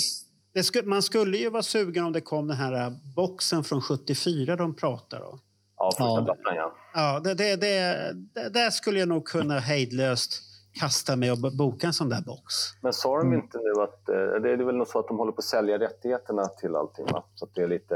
[0.53, 3.81] Det sku, man skulle ju vara sugen om det kom den här äh, boxen från
[3.81, 5.39] 74 de pratar om.
[5.77, 6.23] ja, första Ja.
[6.25, 6.73] plattan ja.
[6.93, 10.41] Ja, det, det, det, det, där skulle jag nog kunna hejdlöst
[10.79, 12.53] kasta mig och bo- boka en sån där box.
[12.81, 13.39] Men sa de Mm.
[13.39, 14.09] inte nu att...
[14.09, 17.05] eh, Det är väl nog så att de håller på att sälja rättigheterna till allting
[17.05, 17.23] va?
[17.35, 17.95] Så att det är lite...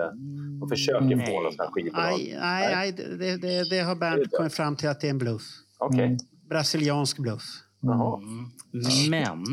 [0.59, 1.25] De försöker Mm.
[1.25, 2.09] få någon sån här skivbolag.
[2.09, 4.37] Nej, nej, nej det, det, det, har Bernt det.
[4.37, 5.41] kommit fram till att det är en bluff.
[5.77, 6.05] Okej.
[6.05, 6.17] Mm.
[6.49, 7.43] Brasiliansk bluff.
[7.79, 8.17] Jaha.
[8.21, 9.09] Mm.
[9.09, 9.43] Men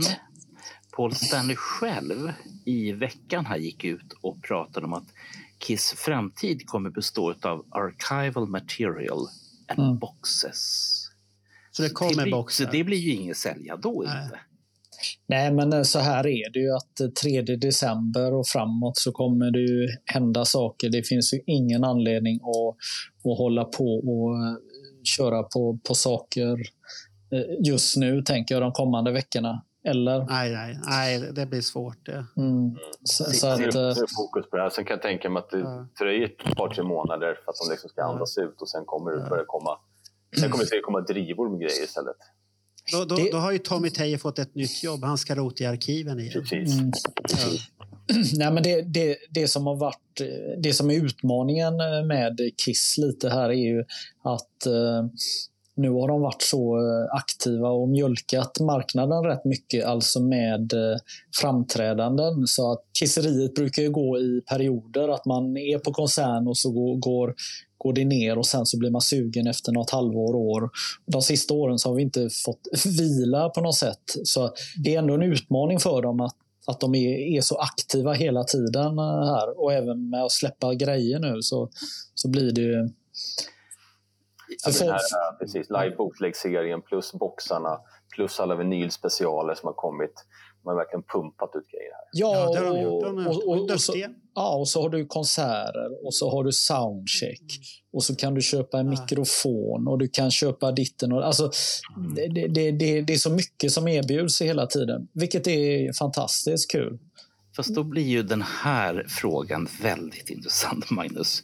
[0.96, 2.33] Paul Stanley själv
[2.64, 5.07] i veckan här gick ut och pratade om att
[5.59, 9.18] Kiss framtid kommer bestå av archival material
[9.68, 9.98] and Mm.
[9.98, 10.88] boxes.
[11.70, 12.68] Så det kommer boxar.
[12.72, 14.24] Det blir ju inget sälja då Nej.
[14.24, 14.38] inte.
[15.26, 19.12] Nej, men eh, så här är det ju att eh, 3 december och framåt så
[19.12, 20.90] kommer det ju hända saker.
[20.90, 22.76] Det finns ju ingen anledning att,
[23.33, 24.55] att hålla på och eh,
[25.16, 26.52] köra på, på saker
[27.33, 29.64] eh, just nu, tänker jag, de kommande veckorna.
[29.84, 30.24] Eller?
[30.28, 32.06] Nej, nej, nej, det blir svårt.
[32.06, 32.26] Det.
[32.36, 32.76] Mm.
[33.04, 34.70] Så, så att, det eh, är fokus på det här.
[34.70, 35.86] Sen kan jag tänka mig att det Ja.
[36.00, 38.06] dröjer ett par, tre månader för att de liksom ska Ja.
[38.12, 39.28] andas ut och sen kommer det Ja.
[39.28, 39.78] börja komma...
[40.40, 42.16] Sen kommer det säkert komma drivor med grejer istället.
[42.92, 45.04] Då, då, Det- då har ju Tommy Tejer fått ett nytt jobb.
[45.04, 46.32] Han ska rota i arkiven igen.
[46.32, 46.78] Precis.
[46.78, 46.92] Mm.
[48.34, 50.20] Nej, men det, det, det som har varit,
[50.62, 53.80] det som är utmaningen med Kiss lite här är ju
[54.22, 55.06] att eh,
[55.76, 60.96] nu har de varit så eh, aktiva och mjölkat marknaden rätt mycket, alltså med eh,
[61.40, 62.46] framträdanden.
[62.46, 66.70] Så att kisseriet brukar ju gå i perioder, att man är på koncern och så
[66.70, 67.35] går,
[67.78, 70.70] går, det ner och sen så blir man sugen efter något halvår, år.
[71.06, 74.02] De sista åren så har vi inte fått vila på något sätt.
[74.24, 74.50] Så
[74.85, 78.44] det är ändå en utmaning för dem att att de är, är så aktiva hela
[78.44, 81.68] tiden eh, här och även med att släppa grejer nu så,
[82.14, 82.88] så blir det ju...
[84.64, 87.78] Den här, precis, live bootleg-serien plus boxarna
[88.14, 90.12] plus alla vinylspecialer som har kommit.
[90.62, 92.04] De har verkligen pumpat ut grejer här.
[92.12, 93.04] Ja, Ja, det har de gjort.
[93.04, 93.92] De är, och, och, och, så,
[94.34, 97.42] ja, och så har du konserter och så har du soundcheck
[97.92, 99.00] och så kan du köpa en Ja.
[99.00, 101.12] mikrofon och du kan köpa ditten.
[101.12, 101.50] Och, alltså,
[102.16, 106.70] det, det, det, det, det är så mycket som erbjuds hela tiden, vilket är fantastiskt
[106.70, 106.98] kul.
[107.56, 111.42] Fast då blir ju den här frågan väldigt intressant, Magnus.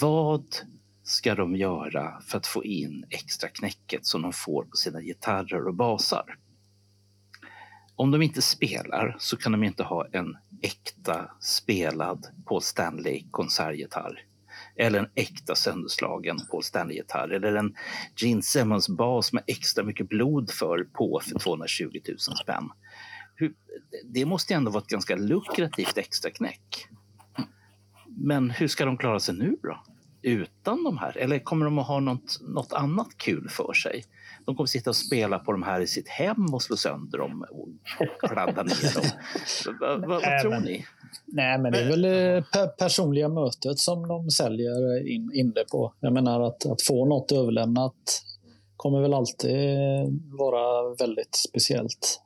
[0.00, 0.44] Vad
[1.02, 5.66] ska de göra för att få in extra knäcket som de får på sina gitarrer
[5.66, 6.36] och basar?
[7.96, 14.24] Om de inte spelar så kan de inte ha en äkta spelad Paul Stanley konsertgitarr.
[14.76, 17.30] Eller en äkta sönderslagen Paul Stanley-gitarr.
[17.30, 17.74] Eller en
[18.16, 22.70] Gene Simmons-bas med extra mycket blod för på för 220 000 spänn.
[23.34, 23.54] Hur,
[24.04, 26.86] det måste ändå vara ett ganska lukrativt extra knäck.
[28.06, 29.82] Men hur ska de klara sig nu då?
[30.22, 31.18] Utan de här?
[31.18, 34.04] Eller kommer de att ha något, något annat kul för sig?
[34.44, 37.44] De kommer sitta och spela på de här i sitt hem och slå sönder dem
[37.50, 37.68] och
[38.30, 39.04] kladda ner dem.
[39.80, 40.86] vad, vad, vad tror ni?
[41.26, 45.64] Nej, men det är väl eh, per personliga mötet som de säljer in, in det
[45.72, 45.94] på.
[46.00, 48.22] Jag menar att, att få något överlämnat
[48.76, 49.58] kommer väl alltid
[50.38, 52.20] vara väldigt speciellt.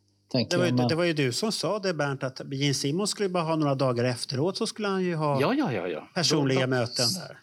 [0.50, 0.72] Det var, ju.
[0.72, 3.56] Men- det var ju du som sa det Bernt, att Gene Simmons skulle bara ha
[3.56, 5.88] några dagar efteråt så skulle han ju ha Ja, ja, ja.
[5.88, 6.08] ja.
[6.14, 7.38] personliga Då- möten där.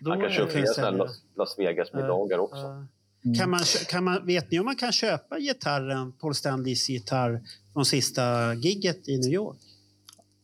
[0.00, 1.04] Då, Man kan köpa sådana
[1.36, 2.56] Las- Vegas-middagar också.
[2.62, 2.86] Ja.
[3.24, 3.34] Mm.
[3.38, 7.40] Kan man, kan man, vet ni om man kan köpa gitarren, Paul Stanleys gitarr
[7.72, 9.56] från sista gigget i New York?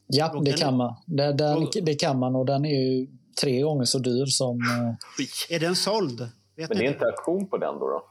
[0.07, 0.95] Ja, det den- kan man.
[1.07, 3.07] Det, den, och- det kan man och den är ju
[3.41, 4.57] tre gånger så dyr som...
[4.61, 6.21] eh, Är den såld?
[6.57, 7.87] Vet Men det är inte auktion på den då?
[7.89, 8.05] då?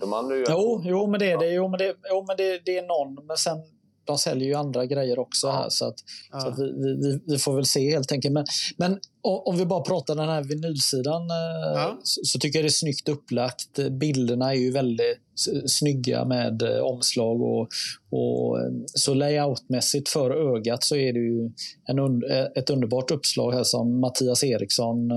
[0.00, 1.46] De andra Jo, jo, men det är det.
[1.52, 3.26] Jo, men det, jo, men det, det är någon.
[3.26, 3.56] Men sen,
[4.06, 5.66] de säljer ju andra grejer också här.
[5.68, 5.94] Så, att,
[6.32, 6.40] Ja.
[6.40, 8.32] så att vi, vi, vi- får väl se helt enkelt.
[8.34, 8.44] Men,
[8.76, 11.98] men om vi bara pratar den här vinylsidan eh, Ja.
[12.02, 13.78] så, så tycker jag det är snyggt upplagt.
[13.90, 15.18] Bilderna är ju väldigt
[15.66, 17.68] snygga med eh, omslag och,
[18.10, 21.50] och eh, så layoutmässigt för ögat så är det ju
[21.84, 22.22] en
[22.56, 25.10] ett underbart uppslag här som Mattias Eriksson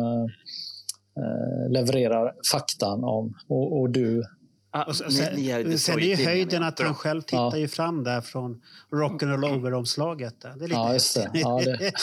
[1.69, 3.33] levererar faktan om.
[3.47, 4.23] Och, och du
[4.71, 7.57] Ah, Och sen, ni- ni är sen, ju höjden att han själv tittar Ja.
[7.57, 10.41] ju fram där från rock'n'roll over-omslaget.
[10.41, 10.49] där.
[10.49, 11.21] Det är lite Ja, just det.
[11.21, 11.41] häftigt.
[11.41, 11.77] Ja, det-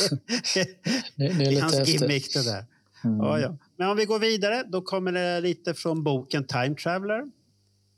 [0.54, 0.68] Det,
[1.16, 2.00] det är Det är lite hans häftigt.
[2.00, 2.64] gimmick det där.
[3.04, 3.18] Mm.
[3.18, 3.56] Ja, ja.
[3.76, 7.22] Men om vi går vidare, då kommer det lite från boken Time Traveler.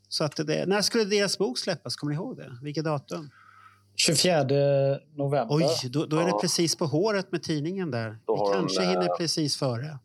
[0.09, 1.95] Så att det, när skulle deras bok släppas?
[1.95, 2.57] Kommer ni ihåg det?
[2.61, 3.29] Vilket datum?
[3.95, 4.43] 24
[5.15, 5.47] november.
[5.55, 6.39] Oj, då, då är det Ja.
[6.41, 8.17] precis på håret med tidningen där.
[8.25, 9.97] Då Vi har de, kanske eh, hinner precis före.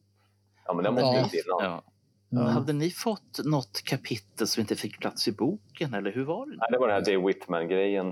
[0.66, 1.62] Ja, men den måste Ja.
[1.62, 1.82] innan.
[2.40, 2.52] Mm.
[2.52, 6.56] Hade ni fått något kapitel som inte fick plats i boken, eller hur var det?
[6.56, 8.06] Nej, det var den här Dave Whitman-grejen.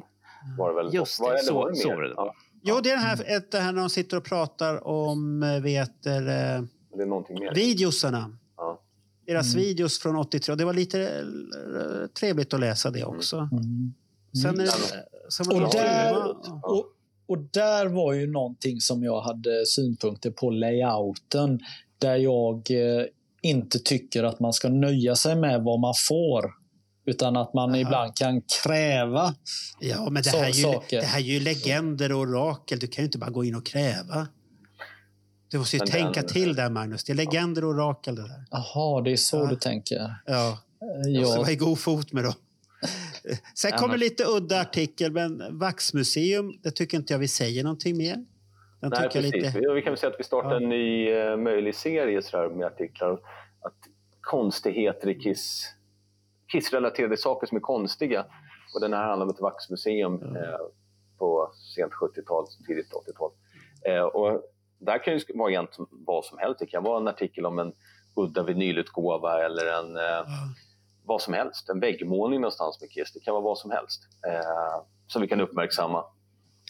[0.58, 0.94] Var det väl.
[0.94, 2.12] Just det, var, eller så- var det så var det.
[2.16, 5.42] Ja, Jo, det är det här, ett, det här när de sitter och pratar om
[5.42, 7.54] eh, vet, eh, det är någonting mer.
[7.54, 8.38] videosarna.
[8.56, 8.82] Ja.
[9.26, 9.66] Deras Mm.
[9.66, 10.54] videos från 83.
[10.54, 13.36] Det var lite eh, trevligt att läsa det också.
[13.36, 13.94] Mm.
[14.42, 14.70] Sen är det,
[15.32, 16.84] sen var det Och, där,
[17.26, 21.60] och där var ju någonting som jag hade synpunkter på layouten.
[21.98, 23.04] Där jag eh,
[23.42, 26.50] inte tycker att man ska nöja sig med vad man får.
[27.06, 27.78] Utan att man Aha.
[27.78, 29.34] ibland kan kräva.
[29.80, 31.00] Ja, men det här, är ju, saker.
[31.00, 32.78] det här är ju legender och orakel.
[32.78, 34.26] Du kan ju inte bara gå in och kräva.
[35.48, 37.04] Du måste ju Men tänka den- till där, Magnus.
[37.04, 38.44] Det är legender och orakel det där.
[38.50, 39.46] Jaha, det är så Ja.
[39.46, 40.14] du tänker.
[40.26, 40.58] Ja,
[41.04, 42.32] Eh, jag måste vara i god fot med dem.
[43.54, 47.96] Sen Annars- kommer lite udda artikel, men Vaxmuseum, det tycker inte jag vi säger någonting
[47.96, 48.16] mer.
[48.82, 49.32] Den Nej, precis.
[49.34, 49.58] lite...
[49.60, 50.56] Vi, vi kan väl säga att vi startar Ja.
[50.56, 53.12] en ny eh, möjlig serie så här, med artiklar.
[53.60, 53.74] Att
[54.20, 55.66] konstigheter i Kiss,
[56.52, 58.24] Kiss-relaterade saker som är konstiga.
[58.74, 60.40] Och den här handlar om ett vaxmuseum Ja.
[60.40, 60.56] eh,
[61.18, 63.30] på sent 70-tal, tidigt 80-tal.
[63.86, 64.42] Eh, och
[64.78, 66.58] där kan ju vara egentligen vad som helst.
[66.60, 67.72] Det kan vara en artikel om en
[68.16, 70.24] udda vinylutgåva eller en, Ja.
[71.04, 71.68] vad som helst.
[71.68, 73.12] En väggmålning någonstans med Kiss.
[73.12, 76.04] Det kan vara vad som helst eh, som vi kan uppmärksamma.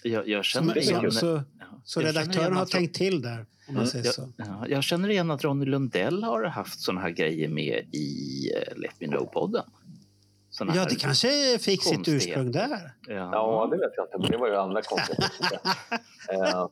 [0.03, 1.13] Jag, jag Så, känner igen...
[1.13, 3.39] så, så, Ja, så jag redaktören har att- tänkt till där,
[3.69, 4.29] om man Mm, säger jag, så.
[4.37, 8.77] ja, jag känner igen att Ronny Lundell har haft såna här grejer med i eh,
[8.79, 9.65] Let Me Know-podden.
[10.51, 12.93] såna Ja, det kanske fick sitt ursprung där.
[13.09, 15.59] Ja, det vet jag inte, men det var ju andra konstigheter.
[16.33, 16.67] Eh,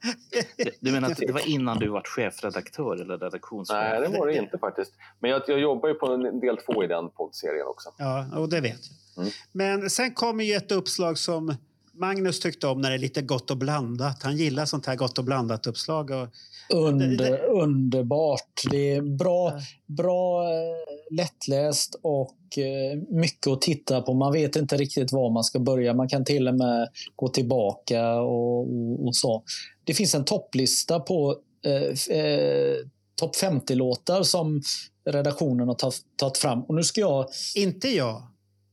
[0.57, 3.75] Du- Du menar att det var innan du var chefredaktör eller redaktionschef?
[3.77, 4.93] Nej, det var det inte faktiskt.
[5.21, 7.89] Men jag, jag jobbar ju på en del två i den poddserien också.
[7.99, 8.81] Ja, och det vet
[9.17, 9.23] jag.
[9.23, 9.33] Mm.
[9.53, 11.55] Men sen kommer ju ett uppslag som
[12.01, 14.23] Magnus tyckte om när det är lite gott och blandat.
[14.23, 16.11] Han gillar sånt här gott och blandat uppslag.
[16.11, 16.29] Och,
[16.75, 18.63] Under, Underbart.
[18.71, 24.15] Det är bra, bra eh, lättläst och eh, mycket att titta på.
[24.15, 25.95] Man vet inte riktigt var man ska börja.
[25.95, 29.43] Man kan till och med gå tillbaka och, och, och så.
[29.85, 32.77] Det finns en topplista på eh, eh,
[33.15, 34.63] topp 50-låtar som
[35.05, 35.77] redaktionen har
[36.17, 36.63] tagit fram.
[36.63, 37.27] Och nu ska jag...
[37.55, 38.30] inte jag.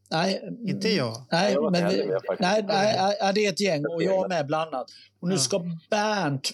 [0.09, 1.25] Nej, Inte jag.
[1.31, 4.29] Nej, Jag men vi, med nej, nej, nej, det är ett gäng och jag är
[4.29, 4.87] med bland annat.
[5.19, 5.39] Och nu Ja.
[5.39, 6.51] ska Bernt...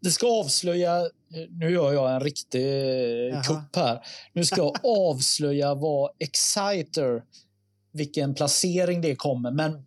[0.00, 1.08] Det ska avslöja...
[1.50, 3.30] Nu gör jag en riktig Jaha.
[3.30, 3.42] Jaha.
[3.42, 4.00] kupp här.
[4.32, 7.22] Nu ska jag avslöja vad Exciter,
[7.92, 9.50] vilken placering det kommer.
[9.50, 9.84] Men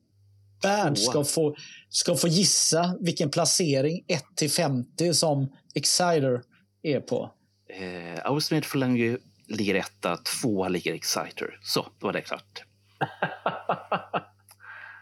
[0.61, 1.55] Bernt ska få,
[1.89, 6.41] ska få gissa vilken placering 1 till 50 som Exciter
[6.81, 7.31] är på.
[7.69, 9.17] Eh, Aerosmith Falange
[9.47, 11.59] ligger etta, tvåa ligger Exciter.
[11.63, 12.63] Så, då var det klart.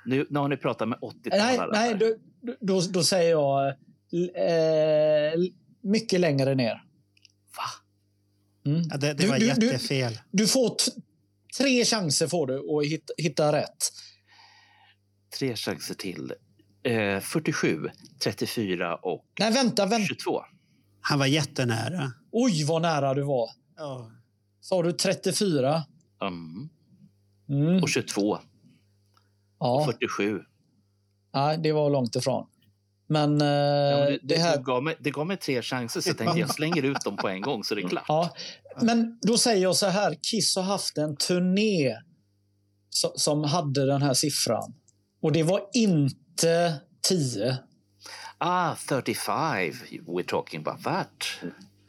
[0.05, 1.69] Nu, nu har ni pratat med 80-talare.
[1.71, 2.15] Nej, nej då,
[2.61, 5.39] då, då säger jag eh,
[5.81, 6.83] mycket längre ner.
[7.57, 7.63] Va?
[8.71, 8.81] Mm.
[8.91, 10.19] Ja, det det Du- var du- du- jättefel.
[10.31, 10.91] Du får t-
[11.57, 13.77] tre chanser får du att hitta, hitta rätt.
[15.39, 16.33] Tre chanser till.
[16.83, 17.89] Eh, 47,
[18.23, 20.07] 34 och Nej, vänta, vänta.
[20.07, 20.41] 22.
[21.01, 22.11] Han var jättenära.
[22.31, 23.49] Oj, vad nära du var.
[23.77, 24.11] Ja.
[24.61, 25.83] Sa du 34?
[26.21, 26.69] Mm.
[27.49, 27.83] Mm.
[27.83, 28.29] Och 22.
[28.31, 28.39] Och
[29.59, 30.39] Ja, 47.
[31.33, 32.47] nej, det var långt ifrån.
[33.07, 34.57] Men, eh, Ja, men det, det här...
[34.57, 37.17] det, gav mig, det gav mig tre chanser så jag tänkte jag slänger ut dem
[37.17, 38.05] på en gång så det är klart.
[38.07, 38.33] Ja,
[38.81, 40.15] men då säger jag så här.
[40.31, 41.89] Kiss har haft en turné
[43.03, 44.73] so- som hade den här siffran.
[45.21, 47.57] Och det var inte 10.
[48.37, 49.71] Ah, 35.
[50.07, 51.23] We're talking about that.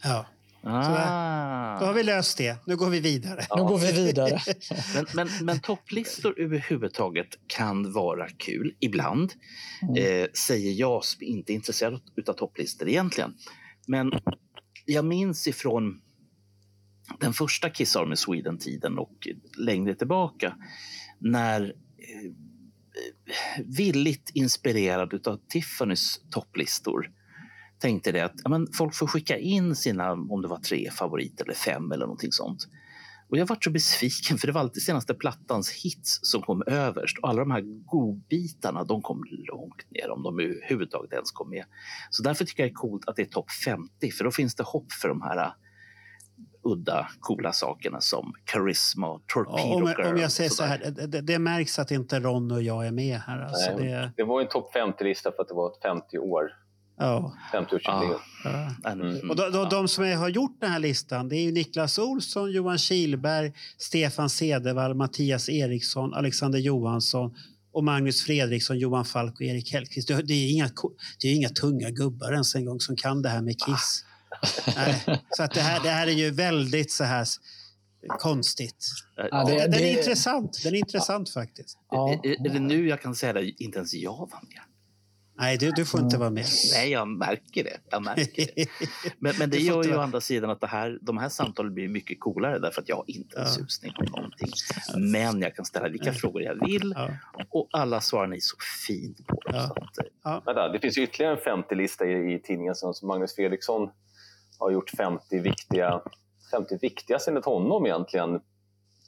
[0.02, 0.26] ja.
[0.62, 1.80] Ah.
[1.80, 2.56] Då har vi löst det.
[2.66, 3.46] Nu går vi vidare.
[3.56, 4.40] Nu går vi vidare.
[4.94, 9.32] Men, men, men topplistor överhuvudtaget kan vara kul ibland.
[9.82, 10.22] Mm.
[10.22, 13.34] Eh, säger jag som inte är intresserad av topplistor egentligen.
[13.86, 14.12] Men
[14.84, 16.00] jag minns ifrån
[17.20, 20.56] den första Kiss Army Sweden-tiden och längre tillbaka
[21.18, 22.30] när eh,
[23.64, 27.10] villigt inspirerad av Tiffany's topplistor
[27.80, 31.44] tänkte det att ja, men folk får skicka in sina, om det var tre favoriter
[31.44, 32.66] eller fem eller någonting sånt.
[33.30, 37.18] Och jag var så besviken för det var alltid senaste plattans hits som kom överst
[37.18, 41.64] och alla de här godbitarna de kom långt ner om de överhuvudtaget ens kom med.
[42.10, 44.54] Så därför tycker jag det är coolt att det är topp 50 för då finns
[44.54, 45.52] det hopp för de här uh,
[46.62, 50.06] udda, coola sakerna som Charisma och Torpedo Om, Girl.
[50.06, 52.92] om jag säger så här, det, det, det märks att inte Ron och jag är
[52.92, 53.40] med här.
[53.40, 53.84] Alltså, Nej.
[53.84, 56.50] det, Det var en topp 50-lista för att det var ett 50 år.
[57.00, 58.18] Ja, 50-årsjubileum.
[58.44, 58.90] ja.
[58.90, 59.30] Mm.
[59.30, 62.52] Och de, de, de som har gjort den här listan det är ju Niklas Olsson,
[62.52, 67.34] Johan Kilberg, Stefan Cedervall, Mattias Eriksson, Alexander Johansson
[67.72, 70.08] och Magnus Fredriksson, Johan Falk och Erik Hellqvist.
[70.08, 70.70] Det, det, är inga,
[71.22, 74.04] det är inga tunga gubbar ens en gång som kan det här med Kiss.
[74.76, 77.26] Nej, så att det, här, det här är ju väldigt så här
[78.18, 78.86] konstigt.
[79.16, 80.60] Ja, det- Den är det- intressant.
[80.64, 81.78] Den är intressant faktiskt.
[81.90, 82.12] Ja.
[82.24, 83.62] Är, är det nu jag kan säga det?
[83.62, 84.60] Inte ens jag var med.
[85.40, 86.44] Nej, du, du får inte vara med.
[86.74, 87.76] Nej, jag märker det.
[87.90, 88.66] Jag märker det.
[89.18, 91.88] Men, men det gör ju å andra sidan att det här, de här samtalen blir
[91.88, 93.48] mycket coolare därför att jag har inte en Ja.
[93.48, 94.48] susning om någonting.
[94.96, 97.10] Men jag kan ställa vilka frågor jag vill Ja.
[97.50, 99.40] och alla svarar ni så fint på.
[99.44, 99.52] Ja.
[99.66, 99.98] Så att,
[100.36, 103.90] eh, Vänta, det finns ju ytterligare en 50-lista i, i tidningen som som Magnus Fredriksson
[104.58, 106.00] har gjort 50 viktiga,
[106.50, 108.40] 50 viktigaste enligt honom egentligen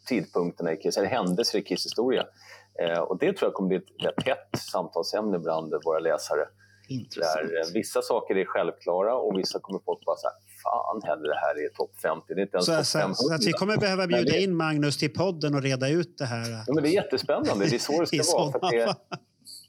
[0.08, 2.24] tidpunkterna i Kiss, eller händelser i Kiss historia.
[2.80, 6.48] Eh, och det tror jag kommer bli ett rätt hett samtalsämne bland våra läsare.
[6.88, 7.34] intressant.
[7.48, 11.28] Där eh, vissa saker är självklara och vissa kommer folk bara så här, fan heller
[11.28, 13.14] det här är topp 50, det är inte ens Så, topp så, 500.
[13.14, 16.50] så att vi kommer behöva bjuda in Magnus till podden och reda ut det här.
[16.66, 18.52] Ja, men det är jättespännande, det är så det I ska vara.
[18.52, 18.94] Sådana det,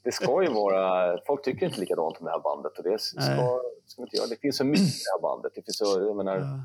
[0.04, 3.20] det ska ju vara, folk tycker inte likadant om det här bandet och det ska,
[3.86, 4.28] ska inte göra.
[4.28, 5.52] Det finns så mycket i det här bandet.
[5.56, 6.60] Det finns så, jag menar, Ja.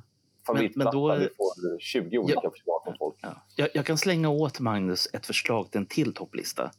[0.54, 3.16] Favoritplatta, Men- men då- vi får 20 olika förslag från folk.
[3.22, 3.46] Ja.
[3.56, 6.70] Jag, jag kan slänga åt Magnus ett förslag till en till topplista.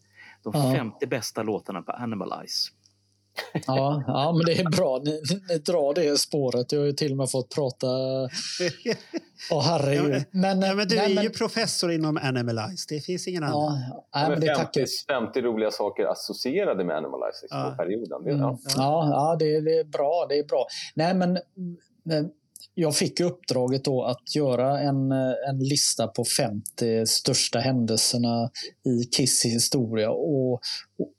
[0.43, 0.73] De Ja.
[0.75, 2.71] 50 bästa låtarna på Animalize.
[3.67, 5.01] Ja, ja, men det är bra.
[5.03, 6.71] Ni, ni drar det spåret.
[6.71, 7.87] Jag har ju till och med fått prata...
[9.51, 10.23] Åh, herregud.
[10.31, 12.85] Men, Ja, men du nej, är men- ju professor inom Animalize.
[12.89, 13.79] Det finns ingen annan.
[14.11, 17.75] Ja, men det Men tackar 50, 50 roliga saker associerade med Animalize liksom, Ja.
[17.77, 18.23] perioden.
[18.23, 18.41] Det, Mm.
[18.41, 18.57] ja.
[18.75, 20.25] Ja, ja det, det är bra.
[20.29, 20.65] Det är bra.
[20.95, 21.37] Nej, men,
[22.03, 22.29] men
[22.79, 28.49] jag fick uppdraget då att göra en, eh, en lista på 50 största händelserna
[28.85, 30.11] i Kiss historia.
[30.11, 30.61] Och, och,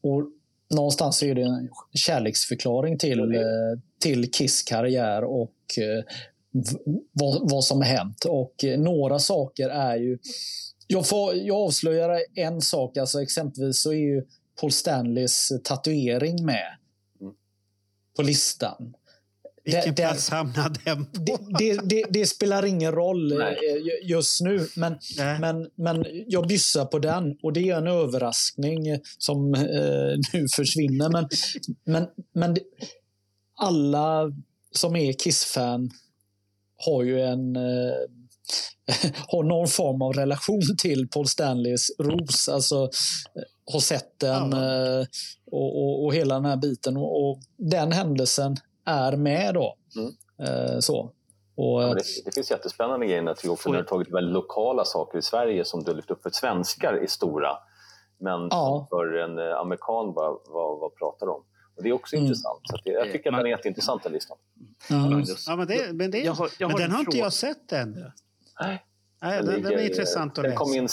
[0.03, 0.31] och
[0.75, 6.05] någonstans är det en kärleksförklaring till, eh, till Kiss karriär och eh,
[7.13, 8.25] vad, vad som har hänt.
[8.25, 10.19] Och några saker är ju...
[10.87, 14.27] Jag, får, jag avslöjar en sak, alltså exempelvis så är ju
[14.61, 16.77] Paul Stanleys tatuering med
[17.21, 17.35] Mm.
[18.17, 18.95] på listan.
[19.77, 21.11] Vilken Det- plats hamnade den på?
[21.21, 23.59] Det, det, det, det spelar ingen roll Nej.
[23.71, 25.39] eh, ju- just nu, men, Nej.
[25.41, 29.61] men, men jag byssar på den och det är en överraskning eh, som eh,
[30.33, 31.09] nu försvinner.
[31.09, 31.29] Men,
[31.85, 32.57] men, men
[33.57, 34.33] alla
[34.75, 35.91] som är Kiss-fan
[36.87, 37.93] har ju en eh,
[39.27, 42.49] har någon form av relation till Paul Stanleys ros.
[42.49, 43.43] Alltså eh,
[43.73, 45.07] har sett den eh,
[45.51, 46.97] och, och, och hela den här biten.
[46.97, 49.77] Och, och den händelsen är med då.
[49.97, 50.13] Mm.
[50.49, 51.13] Eh, så.
[51.55, 54.85] Och, Ja, eh, det, det finns jättespännande grejer när du också du tagit väldigt lokala
[54.85, 57.51] saker i Sverige som du har lyft upp för svenskar är stora.
[58.19, 58.87] Men Ja.
[58.91, 61.45] för en eh, amerikan bara, vad, vad pratar de om?
[61.77, 62.27] Och det är också Mm.
[62.27, 62.61] intressant.
[62.65, 64.37] Så att det, jag tycker att Man- den är jätteintressant den listan.
[64.91, 65.45] Magnus.
[65.49, 67.33] Ja, men det, men det, Jag har- jag men har den en har inte jag
[67.33, 68.13] sett ännu.
[68.61, 68.85] Nej,
[69.23, 70.79] Nej, den, den är intressant att den kom läsa.
[70.79, 70.89] in,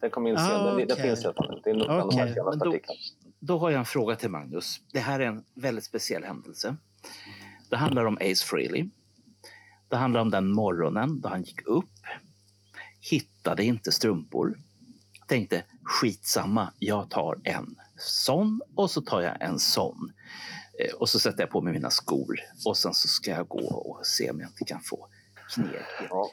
[0.00, 0.64] den kom in Ah, sen.
[0.64, 1.02] Den, den okej.
[1.02, 1.60] finns redan.
[1.64, 2.74] Det är men senaste då-.
[3.40, 4.80] Då har jag en fråga till Magnus.
[4.92, 6.76] Det här är en väldigt speciell händelse.
[7.70, 8.88] Det handlar om Ace Frehley.
[9.88, 11.90] Det handlar om den morgonen då han gick upp,
[13.00, 14.58] hittade inte strumpor,
[15.26, 20.12] tänkte skitsamma, jag tar en sån och så tar jag en sån.
[20.78, 22.36] Eh, Och så sätter jag på mig mina skor
[22.66, 25.06] och sen så ska jag gå och se om jag inte kan få
[25.54, 25.68] kneg.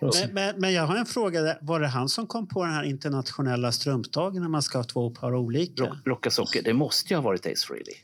[0.01, 1.57] Men, men, men jag har en fråga.
[1.61, 5.09] Var det han som kom på den här internationella strumpdagen när man ska ha två
[5.09, 5.83] par olika?
[5.83, 7.95] Rock, rocka socker, det måste ju ha varit Ace Frehley.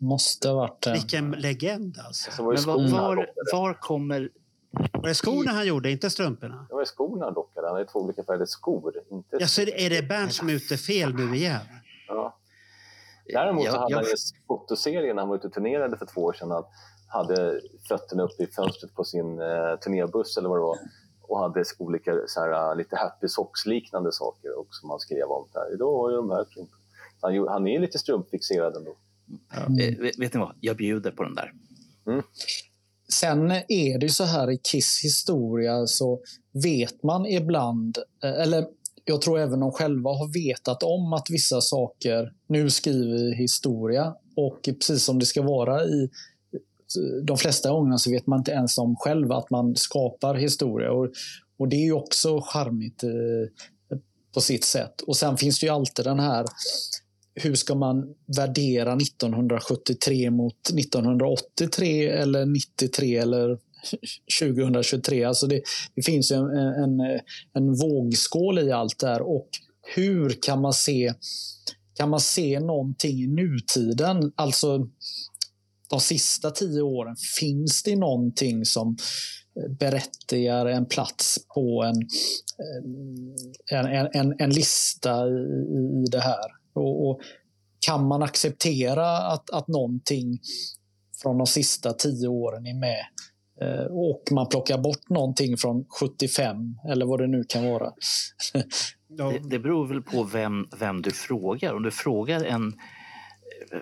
[0.00, 0.92] Måste ha varit det.
[0.92, 2.30] Vilken legend alltså.
[2.42, 4.30] Men var, var, var kommer
[4.92, 6.66] Var det skorna han gjorde, inte strumporna?
[6.68, 7.66] Det var skorna han rockade.
[7.66, 8.92] Han hade två olika färgade skor.
[9.10, 11.60] Inte Ja, så är det- är det Bernt som är ute fel nu igen?
[12.08, 12.36] Ja.
[13.32, 16.06] Däremot så hade jag- han ju en fotoserie när han var ute och turnerade för
[16.06, 16.50] två år sedan.
[16.50, 16.64] Han
[17.08, 20.78] hade fötterna uppe i fönstret på sin eh, turnébuss eller vad det var
[21.22, 25.46] och hade olika så här, lite happy socks-liknande saker och som han skrev om.
[25.52, 25.74] Där.
[25.74, 26.46] Idag har jag de här
[27.20, 28.94] Han, han är lite strumpfixerad ändå.
[29.80, 30.54] Eh, vet, vet ni vad?
[30.60, 31.52] Jag bjuder på den där.
[33.08, 36.20] Sen är det ju så här i Kiss historia så
[36.52, 38.66] vet man ibland, eh, eller
[39.04, 44.14] jag tror även de själva har vetat om att vissa saker, nu skriver vi historia
[44.36, 46.10] och precis som det ska vara i
[47.22, 50.92] de flesta gångerna så vet man inte ens om själva att man skapar historia.
[50.92, 51.08] Och,
[51.58, 53.10] och det är ju också charmigt eh,
[54.34, 55.00] på sitt sätt.
[55.00, 56.46] Och sen finns det ju alltid den här
[57.34, 63.58] hur ska man värdera 1973 mot 1983 eller 93 eller
[64.40, 65.24] 2023?
[65.24, 65.62] Alltså det,
[65.94, 67.00] det finns ju en, en,
[67.54, 69.48] en vågskål i allt det här och
[69.94, 71.14] hur kan man se
[71.94, 74.88] kan man se någonting i nutiden, alltså
[75.90, 78.96] de sista tio åren, finns det någonting som
[79.78, 82.08] berättigar en plats på en,
[83.72, 85.40] en, en, en, en lista i,
[86.06, 86.59] i det här?
[86.72, 87.20] Och, och
[87.86, 90.38] kan man acceptera att, att någonting
[91.22, 93.06] från de sista tio åren är med
[93.60, 96.56] eh, och man plockar bort någonting från 75
[96.88, 97.92] eller vad det nu kan vara?
[99.12, 101.74] Det, det beror väl på vem, vem du frågar.
[101.74, 102.68] Om du frågar en,
[103.72, 103.78] eh,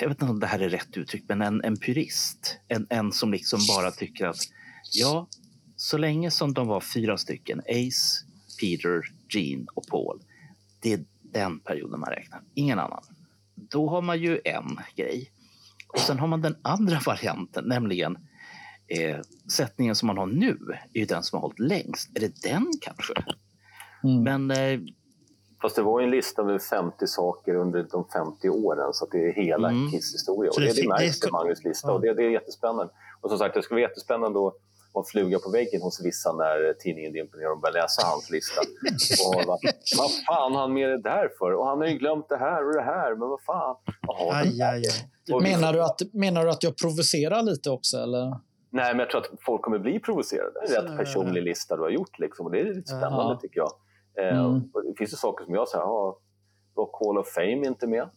[0.00, 2.58] jag vet inte om det här är rätt uttryck, men en, en purist.
[2.68, 4.40] En, en som liksom bara tycker att
[4.92, 5.28] ja,
[5.76, 8.24] så länge som de var fyra stycken, Ace,
[8.60, 9.02] Peter,
[9.34, 10.22] Gene och Paul.
[10.82, 13.02] Det är den perioden man räknar, ingen annan.
[13.54, 15.30] Då har man ju en grej.
[15.88, 18.18] Och sen har man den andra varianten, nämligen
[18.86, 19.16] eh,
[19.52, 20.58] sättningen som man har nu
[20.92, 22.10] är ju den som har hållit längst.
[22.16, 23.12] Är det den kanske?
[24.04, 24.22] Mm.
[24.22, 24.80] Men eh,
[25.62, 29.10] Fast det var ju en lista med 50 saker under de 50 åren så att
[29.10, 29.90] det är hela Mm.
[29.90, 30.50] Kiss historia.
[30.50, 31.92] Och det det, det märks det- i Magnus lista Ja.
[31.94, 32.92] och det, det är jättespännande.
[33.20, 34.54] Och som sagt, det skulle vara jättespännande att
[34.92, 38.60] vara fluga på väggen hos vissa när tidningen dimper ner och börjar läsa hans lista.
[39.26, 39.58] Och vad,
[39.98, 41.50] vad fan har han med det där för?
[41.54, 43.76] Och han har ju glömt det här och det här, men vad fan?
[44.08, 45.34] Jaha, Aj, aj, aj.
[45.34, 47.96] Och Menar du, att, menar du att jag provocerar lite också?
[47.96, 48.26] Eller?
[48.70, 50.50] Nej, men jag tror att folk kommer bli provocerade.
[50.66, 52.18] Det är en rätt personlig lista du har gjort.
[52.18, 52.46] Liksom.
[52.46, 53.38] Och det är lite spännande Ja.
[53.42, 53.72] tycker jag.
[54.20, 54.70] Eh, Mm.
[54.74, 56.18] och Det finns ju saker som jag säger, ja,
[56.76, 58.08] Rock Hall of Fame är inte med.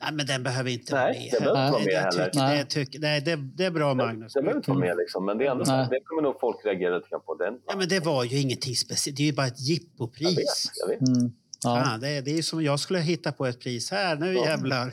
[0.00, 1.30] Nej, men den behöver inte Nej, vara med.
[1.32, 2.24] den behöver inte vara Det- med det heller.
[2.30, 2.58] tycker- Nej.
[2.58, 4.32] det tycker- Nej, det, det är bra Magnus.
[4.32, 5.24] Den behöver inte vara med liksom.
[5.26, 5.86] Men det, är ändå, Nej.
[5.90, 7.34] det kommer nog folk reagera lite grann på.
[7.34, 9.16] Den, Ja, men det var ju ingenting speciellt.
[9.16, 10.70] Det är ju bara ett jag vet, jippopris.
[10.74, 11.08] jag vet.
[11.08, 11.32] Mm.
[11.64, 11.82] Ja.
[11.92, 11.98] Ja.
[11.98, 13.90] det, det är som jag skulle hitta på ett pris.
[13.90, 14.44] Här, nu Ja.
[14.44, 14.92] jävlar.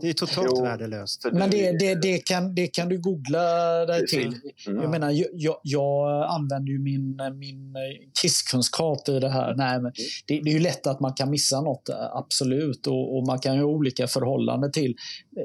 [0.00, 0.62] Det är totalt Jo.
[0.62, 1.26] värdelöst.
[1.32, 3.40] Men det, det, det, kan, det kan du googla
[3.86, 4.34] dig till.
[4.66, 4.82] Mm.
[4.82, 7.74] Jag menar, jag- jag, använder ju min, min
[8.22, 9.54] kisskunskap i det här.
[9.54, 9.92] Nej, men
[10.26, 12.86] det, det är ju lätt att man kan missa något, absolut.
[12.86, 14.94] Och, och man kan ju ha olika förhållanden till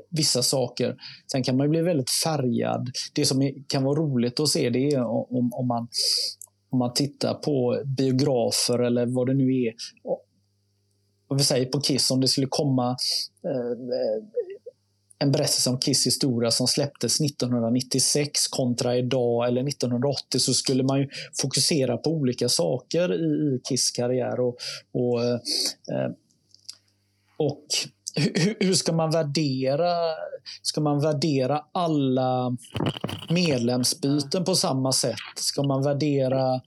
[0.10, 0.96] vissa saker.
[1.32, 2.92] Sen kan man ju bli väldigt färgad.
[3.14, 5.88] Det som kan vara roligt att se det är om, om, man,
[6.70, 9.74] om man tittar på biografer eller vad det nu är.
[11.34, 12.98] Och- vi säger på Kiss, om det skulle komma
[13.46, 14.24] eh, eh
[15.20, 21.00] en berättelse om Kiss historia som släpptes 1996 kontra idag eller 1980 så skulle man
[21.00, 21.10] ju
[21.42, 24.40] fokusera på olika saker i, i Kiss karriär.
[24.40, 24.58] Och,
[24.92, 25.34] och, eh,
[25.92, 26.12] eh
[27.38, 27.66] och
[28.16, 29.90] hur, hur ska man värdera
[30.62, 32.58] Ska man värdera alla
[33.30, 35.16] medlemsbyten på samma sätt?
[35.36, 36.62] Ska man värdera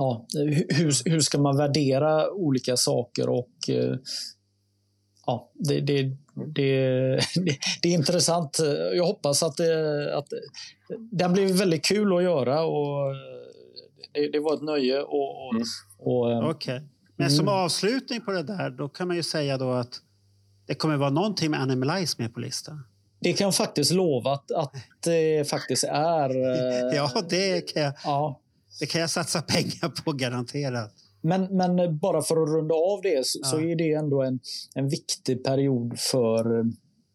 [0.00, 0.26] Ja,
[0.68, 3.96] hur, hur ska man värdera olika saker och eh,
[5.26, 6.02] ja, det, det,
[6.54, 8.58] det, det, det är intressant.
[8.94, 10.28] Jag hoppas att, det, att
[11.12, 13.14] den blev väldigt kul att göra och
[14.12, 15.02] det, det var ett nöje.
[15.02, 15.64] Och, och, Mm.
[15.98, 16.82] och, eh, Okej.
[17.16, 17.54] Men som Mm.
[17.54, 20.00] avslutning på det där, då kan man ju säga då att
[20.66, 22.84] det kommer vara någonting med Animalize med på listan.
[23.20, 24.72] Det kan jag faktiskt lova att, att
[25.04, 26.30] det faktiskt är.
[26.30, 28.40] eh, Ja, det kan jag, ja.
[28.80, 30.92] Det kan jag satsa pengar på garanterat.
[31.22, 33.70] Men, men bara för att runda av det så, så Ja.
[33.70, 34.40] är det ändå en,
[34.74, 36.64] en viktig period för eh,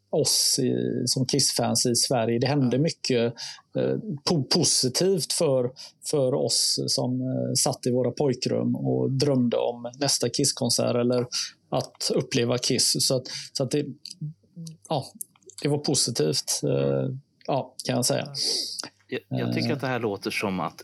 [0.09, 0.73] oss i,
[1.05, 2.39] som Kiss-fans i Sverige.
[2.39, 2.81] Det hände Ja.
[2.81, 3.33] mycket
[3.77, 3.97] eh,
[4.29, 5.71] po positivt för,
[6.11, 11.27] för oss som eh, satt i våra pojkrum och drömde om nästa Kiss-konsert eller
[11.69, 12.95] att uppleva Kiss.
[12.99, 13.85] Så att, så att det,
[14.89, 15.05] ja,
[15.61, 17.09] det var positivt, eh,
[17.47, 18.27] ja, kan jag säga.
[19.07, 20.81] Jag, jag tycker att det här låter som att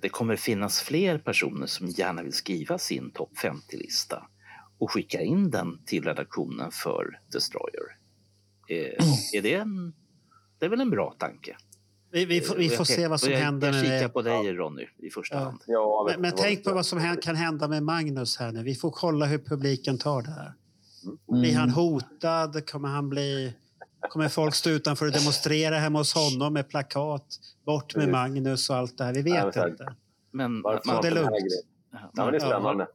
[0.00, 4.26] det kommer finnas fler personer som gärna vill skriva sin topp 50-lista
[4.78, 7.96] och skicka in den till redaktionen för Destroyer.
[8.68, 9.04] Eh,
[9.38, 9.92] är det, en,
[10.58, 11.56] det är väl en bra tanke?
[12.10, 14.08] Vi, vi, får, vi jag får se vad som jag, händer Jag kikar det.
[14.08, 15.40] på dig Ronny i första Ja.
[15.42, 15.60] hand.
[15.66, 18.62] Ja, Men, men tänk på vad som kan hända med Magnus här nu.
[18.62, 20.52] Vi får kolla hur publiken tar det här.
[21.40, 22.68] Blir han hotad?
[22.70, 23.54] Kommer han bli...
[24.00, 27.26] Kommer folk stå utanför och demonstrera hemma hos honom med plakat?
[27.66, 28.12] Bort med Precis.
[28.12, 29.14] Magnus och allt det här.
[29.14, 29.94] Vi vet men så- inte.
[30.30, 31.30] Men Varför det är lugnt.
[31.92, 32.86] Ja, men det är spännande.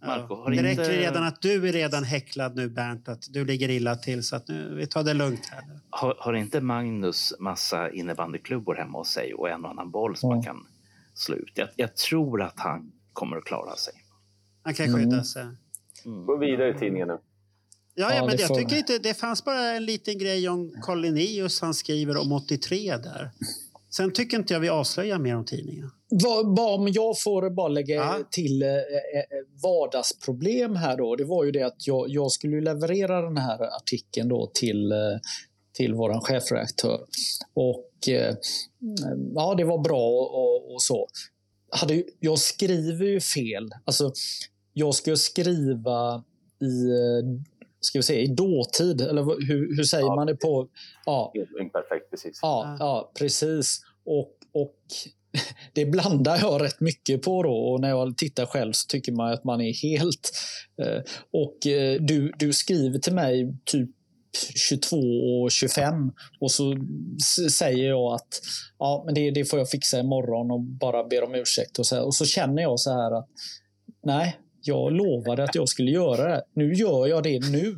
[0.00, 3.44] ja, Marco, Det inte, räcker redan att du är redan häcklad nu Bernt, att du
[3.44, 4.22] ligger illa till.
[4.24, 5.80] Så att nu, vi tar det lugnt här nu.
[5.90, 10.30] har, har inte Magnus massa innebandyklubbor hemma hos sig och en och annan boll som
[10.30, 10.34] Ja.
[10.36, 10.66] man kan
[11.14, 11.52] slå ut?
[11.54, 13.94] Jag, jag tror att han kommer att klara sig.
[14.62, 15.46] Han kan skydda sig.
[16.04, 16.26] Mm.
[16.26, 17.18] Gå vidare i tidningen nu.
[17.98, 21.60] Ja, Ja, men det jag tycker inte, det fanns bara en liten grej om Linnaeus
[21.60, 23.30] han skriver om 83 där.
[23.90, 25.90] Sen tycker inte jag vi avslöjar mer om tidningen.
[26.58, 28.18] Om jag får bara lägga Ja.
[28.30, 28.74] till eh, eh,
[29.62, 31.16] vardagsproblem här då.
[31.16, 34.98] Det var ju det att jag, jag skulle leverera den här artikeln då till, eh,
[35.72, 37.00] till vår chefredaktör.
[37.54, 38.34] Och eh,
[39.34, 41.08] ja, det var bra och, och, så.
[41.70, 43.70] Hade, jag skriver ju fel.
[43.84, 44.12] Alltså,
[44.72, 46.24] jag ska skriva
[46.62, 47.40] i, eh,
[47.80, 49.00] ska vi säga, i dåtid.
[49.00, 50.14] Eller hur, hur säger Ja.
[50.14, 50.68] man det på...
[51.06, 52.38] Ja, Imperfekt, precis.
[52.42, 53.12] Ja, Ja.
[53.18, 53.80] precis.
[54.04, 54.76] Och, och
[55.72, 57.52] det blandar jag rätt mycket på då.
[57.52, 60.30] Och när jag tittar själv så tycker man att man är helt...
[60.82, 61.02] Eh,
[61.32, 63.90] och eh, du, du skriver till mig typ
[64.54, 64.96] 22
[65.42, 66.74] och 25 och så
[67.50, 68.40] säger jag att
[68.78, 71.78] ja, men det, det får jag fixa imorgon och bara ber om ursäkt.
[71.78, 72.04] Och så, här.
[72.06, 73.28] och så känner jag så här att
[74.04, 76.42] nej, jag lovade att jag skulle göra det.
[76.54, 77.76] Nu gör jag det nu.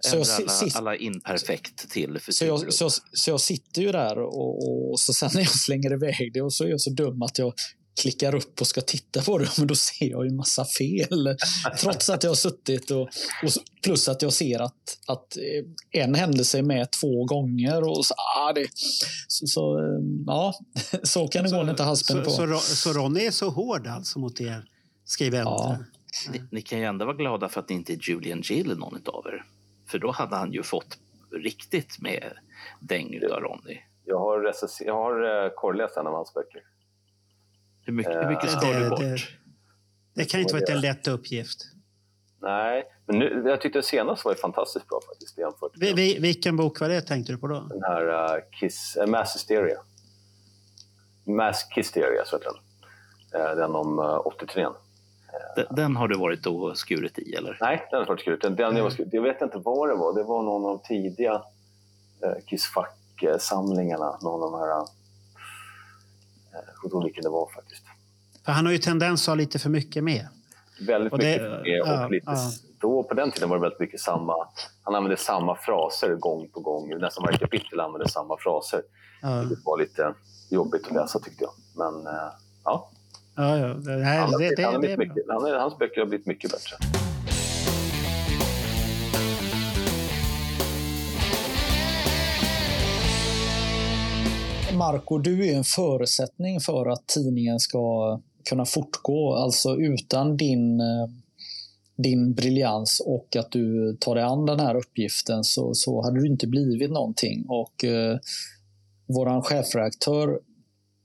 [0.00, 4.90] Så jag alla, alla imperfekt till så jag, så, så jag sitter ju där och,
[4.90, 7.38] och så sen när jag slänger iväg det och så är jag så dum att
[7.38, 7.52] jag
[8.00, 11.36] klickar upp och ska titta på det, men då ser jag ju massa fel.
[11.80, 13.08] Trots att jag har suttit och,
[13.42, 17.88] och så- plus att jag ser att, att eh, en händelse är med två gånger.
[17.88, 18.66] Och så, ah, det,
[19.28, 20.54] så, så, eh, ja,
[21.02, 22.30] så kan det gå när inte så, på.
[22.30, 24.64] så, så Ronny är så hård alltså mot er
[25.12, 25.50] skribenter?
[25.52, 25.78] Ja.
[26.32, 29.00] Ni, ni kan ju ändå vara glada för att det inte är Julian Gill någon
[29.06, 29.44] av er.
[29.88, 30.98] För då hade han ju fått
[31.32, 32.32] riktigt med
[32.80, 33.78] däng utav Ronny.
[34.04, 36.62] Jag har, recensi- jag har eh, korrläst en av hans böcker.
[37.84, 38.98] Hur mycket, hur mycket Eh, ska det- du bort?
[39.00, 39.18] det-
[40.14, 41.58] Det kan inte vara en lätt uppgift.
[42.40, 46.80] Nej, men nu, jag tyckte senast var fantastiskt bra faktiskt jämfört med vi, vilken bok
[46.80, 47.60] var det tänkte du på då?
[47.60, 49.78] den här uh, Kiss, uh, Mass Hysteria.
[51.26, 53.40] Mass Hysteria, så heter den.
[53.40, 54.66] Eh, den om uh, 83
[55.56, 57.58] Den, den har du varit och skurit i, eller?
[57.60, 58.38] Nej, den har varit skriven.
[58.42, 59.10] Den, den jag, var skriven.
[59.12, 60.14] jag vet inte vad det var.
[60.14, 64.18] Det var någon av de tidiga uh, Kiss Fuck-samlingarna.
[64.22, 64.80] Någon av de här...
[64.80, 64.86] Uh,
[66.82, 67.82] jag kommer vilken det var faktiskt.
[68.44, 70.28] För han har ju tendens att ha lite för mycket med.
[70.86, 72.50] Väldigt Och det- mycket med och ja, lite, ja.
[72.80, 74.34] Då på den tiden var det väldigt mycket samma...
[74.82, 76.98] Han använde samma fraser gång på gång.
[76.98, 78.82] Nästan varje kapitel använde samma fraser.
[79.22, 80.14] Ja, Det var lite
[80.50, 81.52] jobbigt att läsa tyckte jag.
[81.76, 82.28] Men eh,
[82.64, 82.90] ja,
[83.36, 83.74] ja, ja.
[83.74, 86.76] Det, här, han det, det, han det mycket, han hans böcker har blivit mycket bättre.
[94.74, 99.34] Marco, du är en förutsättning för att tidningen ska kunna fortgå.
[99.34, 101.08] Alltså utan din, eh,
[101.96, 106.26] din briljans och att du tar dig an den här uppgiften så, så hade du
[106.26, 107.44] inte blivit någonting.
[107.48, 108.18] Och eh,
[109.06, 110.40] våran chefredaktör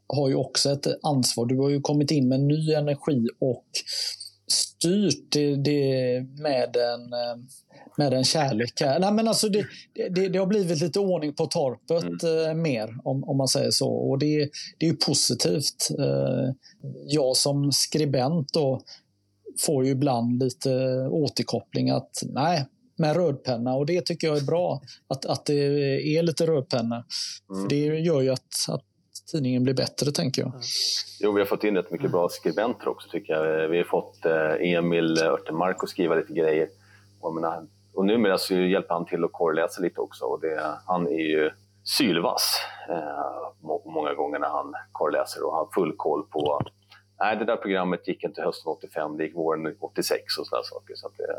[0.08, 1.45] har ju också ett ansvar.
[1.45, 3.66] Du har ju kommit in med ny energi och
[4.47, 7.43] styrt det, det med en eh,
[7.97, 8.82] med en kärlek.
[8.82, 8.99] här.
[8.99, 9.66] Nej, men alltså det,
[10.10, 13.89] det, det har blivit lite ordning på torpet eh, mer, om, om man säger så.
[13.89, 15.89] Och det, det är ju positivt.
[15.99, 16.53] Eh,
[17.05, 18.82] jag som skribent då
[19.60, 20.70] får ju ibland lite
[21.12, 22.66] återkoppling att nej,
[22.97, 24.82] med rödpenna och det tycker jag är bra.
[25.08, 25.53] Att, att det
[26.18, 27.05] är lite rödpenna.
[27.47, 28.84] För det gör ju att, att
[29.26, 30.51] tidningen blir bättre, tänker jag.
[31.20, 33.68] Jo, vi har fått in rätt mycket bra skribenter också tycker jag.
[33.70, 36.68] Vi har fått eh, Emil Örtenmark att skriva lite grejer.
[37.22, 40.26] Och, menar, och numera så hjälper han till att korrläsa lite också.
[40.26, 41.51] Och det, han är ju
[41.84, 42.55] sylvass
[42.89, 46.61] eh, må- många gånger när han korrläser och har full koll på
[47.20, 50.93] Nej, det där programmet gick inte hösten 85, det gick våren 86 och sådana saker.
[50.95, 51.38] Så att det är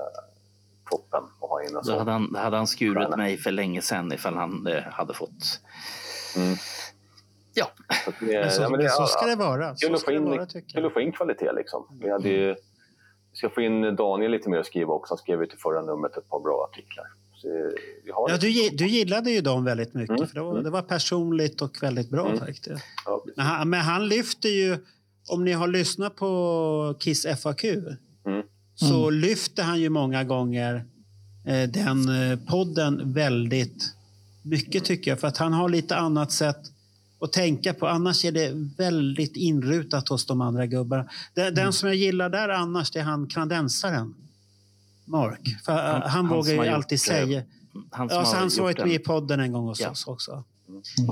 [0.91, 1.99] toppen att ha in en Då sån.
[1.99, 5.61] hade han, hade han skurit mig för länge sedan ifall han eh, hade fått...
[6.37, 6.57] Mm.
[7.55, 7.71] Ja,
[8.05, 9.69] Så, att det, Men så, ja, men det- så ska det vara.
[9.69, 10.87] Kul Så att, ska få det in, vara, tycker kul jag.
[10.87, 11.53] att få in kvalitet.
[11.57, 11.99] Liksom.
[12.01, 12.47] Vi, hade ju,
[13.33, 15.13] vi ska få in Daniel lite mer att skriva också.
[15.15, 17.05] Han skrev ju till förra numret ett par bra artiklar.
[18.15, 20.65] Har Ja, du, du gillade ju dem väldigt mycket, Mm, för det var, mm.
[20.65, 22.39] det var personligt och väldigt bra Mm.
[22.39, 22.69] faktiskt.
[23.05, 23.25] ja.
[23.37, 24.77] Men han, men han lyfter ju,
[25.29, 28.43] om ni har lyssnat på Kiss FAQ, Mm.
[28.75, 30.85] så lyfter han ju många gånger
[31.47, 33.85] eh, den eh, podden väldigt
[34.43, 35.21] mycket tycker jag.
[35.21, 36.59] För att han har lite annat sätt
[37.21, 37.87] att tänka på.
[37.87, 41.09] Annars är det väldigt inrutat hos de andra gubbarna.
[41.35, 41.73] Den, Mm.
[41.73, 44.15] som jag gillar där annars, det är han kanadensaren.
[45.05, 45.57] Mark.
[45.65, 47.43] För eh, han, Han- vågar ju alltid eh, säga...
[47.91, 49.81] han som Ja, så har han som varit den- med i podden en gång hos
[49.81, 49.91] Ja.
[49.91, 50.45] oss också.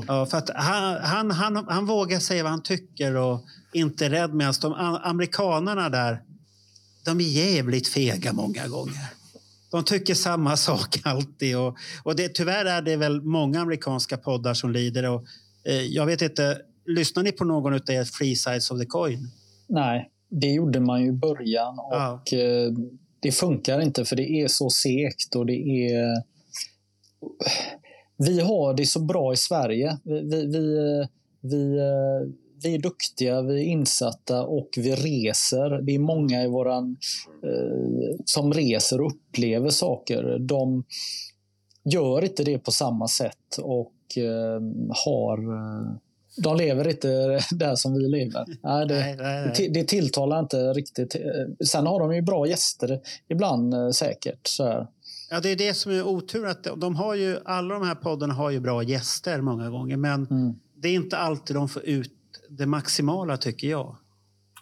[0.06, 4.10] Ja, för att han, han, han, han vågar säga vad han tycker och inte är
[4.10, 6.22] rädd medan de amerikanerna där,
[7.04, 9.06] de är jävligt fega många gånger.
[9.70, 11.56] De tycker samma sak alltid.
[11.56, 15.04] Och, och det, tyvärr är det väl många amerikanska poddar som lider.
[15.10, 15.26] Och,
[15.74, 19.18] jag vet inte, lyssnar ni på någon av er Free Sides of the Coin?
[19.68, 22.22] Nej, det gjorde man ju i början och Ja.
[22.32, 22.72] eh,
[23.20, 25.52] det funkar inte för det är så segt och det
[25.92, 26.22] är...
[28.18, 29.98] Vi har det så bra i Sverige.
[30.04, 31.08] Vi, vi, vi, eh,
[31.40, 35.82] vi, eh, vi är duktiga, vi är insatta och vi reser.
[35.82, 36.96] Det är många i våran,
[37.44, 40.38] eh, som reser och upplever saker.
[40.38, 40.84] De
[41.84, 43.95] gör inte det på samma sätt och eh,
[45.04, 45.38] har...
[45.54, 45.92] Eh,
[46.42, 47.08] de lever inte
[47.50, 48.44] där som vi lever.
[48.62, 49.68] Nej, det, Nej, nej, nej.
[49.70, 51.14] det, tilltalar inte riktigt.
[51.14, 51.20] Eh,
[51.66, 54.46] Sen har de ju bra gäster ibland eh, säkert.
[54.46, 54.86] Så här.
[55.30, 56.46] Ja, det är det som är otur.
[56.46, 59.96] Att de- har ju, alla de här poddarna har ju bra gäster många gånger.
[59.96, 60.54] Men Mm.
[60.76, 62.12] det är inte alltid de får ut
[62.50, 63.96] det maximala tycker jag.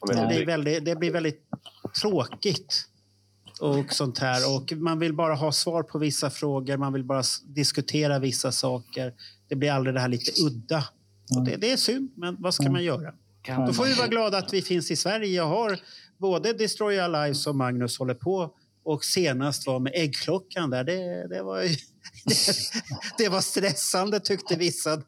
[0.07, 1.41] Ja, Det blir väldigt, det blir väldigt
[2.03, 2.85] tråkigt.
[3.61, 4.57] Och sånt här.
[4.57, 6.77] Och man vill bara ha svar på vissa frågor.
[6.77, 9.13] Man vill bara diskutera vissa saker.
[9.49, 10.85] Det blir aldrig det här lite udda.
[11.37, 13.13] Och det, det är synd, men vad ska man göra?
[13.67, 15.79] Då får vi vara glada att vi finns i Sverige och har
[16.19, 18.51] både Destroy Our Lives som Magnus håller på
[18.85, 20.85] och senast var med äggklockan där.
[20.85, 21.77] Det, det, var, ju-
[23.19, 24.97] det var stressande tyckte vissa.
[24.97, 25.05] Där.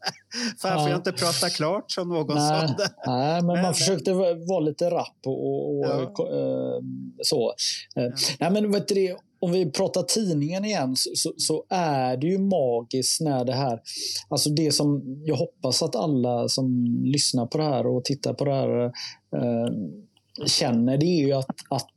[0.62, 0.78] Ja.
[0.80, 2.74] får jag inte prata klart som någon Nej, sa.
[2.74, 2.88] där.
[3.06, 6.02] nej, men Men- man försökte va- vara lite rapp och, och Ja.
[6.02, 6.82] eh,
[7.22, 7.54] så.
[7.96, 8.94] Eh, Nej, men vet du
[9.38, 13.80] om vi pratar tidningen igen så, så, så är det ju magiskt när det här,
[14.28, 18.44] alltså det som jag hoppas att alla som lyssnar på det här och tittar på
[18.44, 18.84] det här
[19.36, 19.72] eh,
[20.46, 21.90] känner, det är ju att, att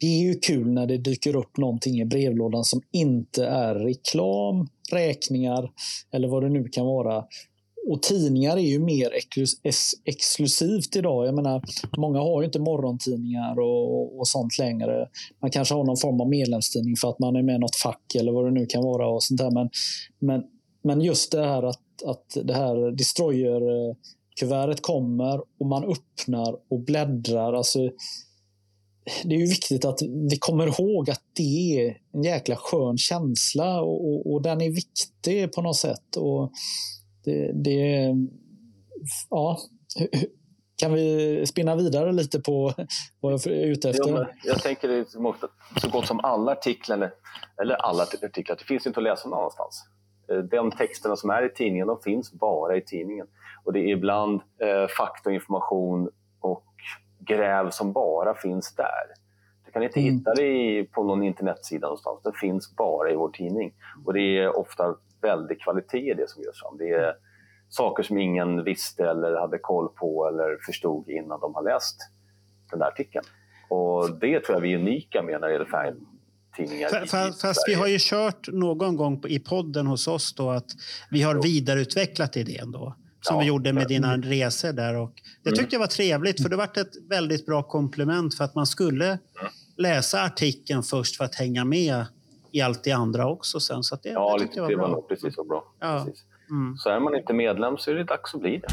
[0.00, 4.68] det är ju kul när det dyker upp någonting i brevlådan som inte är reklam,
[4.92, 5.70] räkningar
[6.12, 7.24] eller vad det nu kan vara.
[7.86, 9.10] Och tidningar är ju mer
[10.04, 11.26] exklusivt idag.
[11.26, 11.62] Jag menar,
[11.96, 15.08] många har ju inte morgontidningar och, och sånt längre.
[15.42, 18.14] Man kanske har någon form av medlemstidning för att man är med i något fack
[18.14, 19.08] eller vad det nu kan vara.
[19.08, 19.50] och sånt där.
[19.50, 19.70] Men,
[20.18, 20.42] men,
[20.82, 27.52] men just det här att, att det här destroyer-kuvertet kommer och man öppnar och bläddrar.
[27.52, 27.78] Alltså,
[29.24, 33.82] det är ju viktigt att vi kommer ihåg att det är en jäkla skön känsla
[33.82, 36.16] och, och, och den är viktig på något sätt.
[36.16, 36.52] Och
[37.24, 38.14] det, det
[39.30, 39.58] ja,
[40.76, 42.72] kan vi spinna vidare lite på
[43.20, 44.10] vad jag är ute efter?
[44.10, 45.04] Ja, jag tänker det
[45.80, 47.10] så gott som alla artiklar,
[47.62, 49.84] eller- alla artiklar, det finns inte att läsa någon annanstans.
[50.30, 53.26] Eh, De texterna som är i tidningen, de finns bara i tidningen.
[53.64, 56.10] Och det är ibland eh, fakta och information
[56.40, 56.64] och
[57.26, 59.06] gräv som bara finns där.
[59.66, 60.14] Du kan inte Mm.
[60.14, 62.20] hitta det på någon internetsida någonstans.
[62.24, 63.72] Det finns bara i vår tidning.
[64.04, 66.78] Och det är ofta väldigt kvalitet i det som görs fram.
[66.78, 67.12] Det är
[67.68, 71.96] saker som ingen visste eller hade koll på eller förstod innan de har läst
[72.70, 73.24] den där artikeln.
[73.68, 76.88] Och det tror jag vi är unika med när det gäller färgtidningar.
[76.88, 80.50] Fa- i fa- Fast vi har ju kört någon gång i podden hos oss då
[80.50, 80.70] att
[81.10, 82.96] vi har vidareutvecklat idén då.
[83.20, 83.40] Som Ja.
[83.40, 84.96] vi gjorde med dina resor där.
[84.96, 85.12] Och
[85.42, 85.58] det Mm.
[85.58, 89.18] tyckte jag var trevligt för det var ett väldigt bra komplement för att man skulle
[89.76, 92.04] läsa artikeln först för att hänga med
[92.54, 93.82] i allt det andra också sen.
[93.82, 94.88] Så att det, Ja, det lite, var bra.
[94.88, 95.64] nog precis så bra.
[95.80, 96.04] Ja.
[96.06, 96.24] Precis.
[96.50, 96.76] Mm.
[96.76, 98.68] Så är man inte medlem så är det dags att bli det.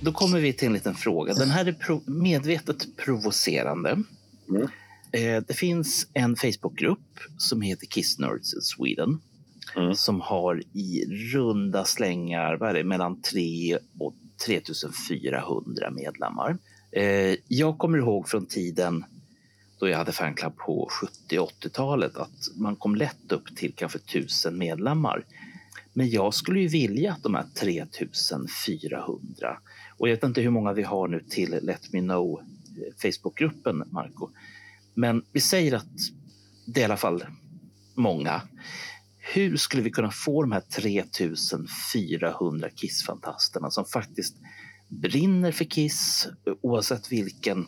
[0.00, 1.34] Då kommer vi till en liten fråga.
[1.34, 3.90] Den här är pro- medvetet provocerande.
[4.50, 4.62] Mm.
[5.12, 9.20] Eh, det finns en Facebookgrupp som heter Kiss Nerds in Sweden
[9.76, 9.94] Mm.
[9.94, 11.04] som har i
[11.34, 14.14] runda slängar vad är det, mellan 3 och
[14.46, 16.58] 3400 medlemmar.
[16.90, 19.04] Eh, jag kommer ihåg från tiden
[19.78, 23.98] då jag hade fanclub på 70 och 80-talet att man kom lätt upp till kanske
[23.98, 25.24] 1000 medlemmar.
[25.92, 29.58] Men jag skulle ju vilja att de här 3400
[29.98, 34.30] och jag vet inte hur många vi har nu till Let Me Know-Facebookgruppen, eh, Marco.
[34.94, 35.86] Men vi säger att
[36.64, 37.24] det är i alla fall
[37.94, 38.42] många.
[39.24, 44.36] Hur skulle vi kunna få de här 3400 Kiss-fantasterna som faktiskt
[44.88, 46.28] brinner för Kiss
[46.62, 47.66] oavsett vilken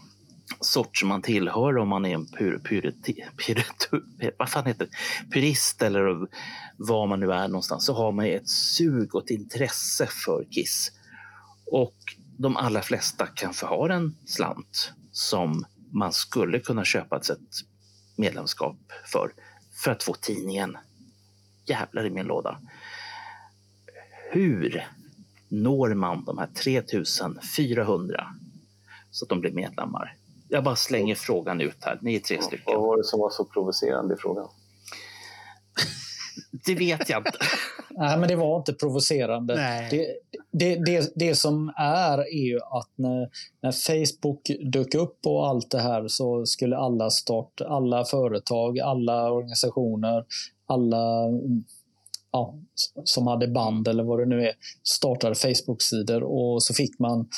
[0.61, 4.01] sort som man tillhör, om man är en pur, puriti, puritu,
[4.39, 4.93] vad fan heter det?
[5.33, 6.29] purist eller
[6.77, 10.93] var man nu är någonstans, så har man ett sug och ett intresse för Kiss.
[11.67, 11.97] Och
[12.39, 17.31] de allra flesta kanske har en slant som man skulle kunna köpa ett
[18.17, 18.79] medlemskap
[19.13, 19.33] för,
[19.85, 20.77] för att få tidningen.
[21.67, 22.59] Jävlar i min låda.
[24.31, 24.89] Hur
[25.49, 28.27] når man de här 3400
[29.11, 30.15] så att de blir medlemmar?
[30.49, 31.99] Jag bara slänger frågan ut här.
[32.03, 32.81] Ni är tre Vad stycken.
[32.81, 34.49] var det som var så provocerande i frågan?
[36.67, 37.39] Det vet jag inte.
[37.91, 39.55] Nej, men det var inte provocerande.
[39.55, 39.89] Nej.
[39.91, 40.07] Det,
[40.53, 45.71] det, det, det som är är ju att när, när Facebook dök upp och allt
[45.71, 50.25] det här så skulle alla start, alla företag, alla organisationer,
[50.67, 51.65] alla mm,
[52.33, 52.55] ja,
[53.05, 54.53] som hade band eller vad det nu är,
[54.83, 57.29] startade Facebook-sidor och så fick man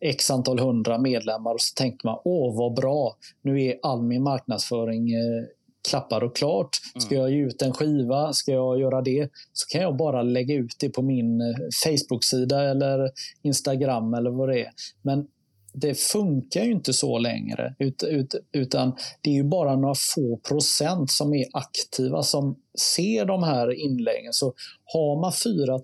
[0.00, 4.22] x antal hundra medlemmar och så tänkte man åh vad bra, nu är all min
[4.22, 5.44] marknadsföring eh,
[5.88, 6.68] klappar och klart.
[6.98, 10.54] Ska jag ge ut en skiva, ska jag göra det, så kan jag bara lägga
[10.54, 13.10] ut det på min eh, Facebook-sida eller
[13.42, 14.70] Instagram eller vad det är.
[15.02, 15.26] Men
[15.72, 20.36] det funkar ju inte så längre, ut, ut, utan det är ju bara några få
[20.48, 22.56] procent som är aktiva som
[22.94, 24.32] ser de här inläggen.
[24.32, 24.54] Så
[24.84, 25.80] har man 4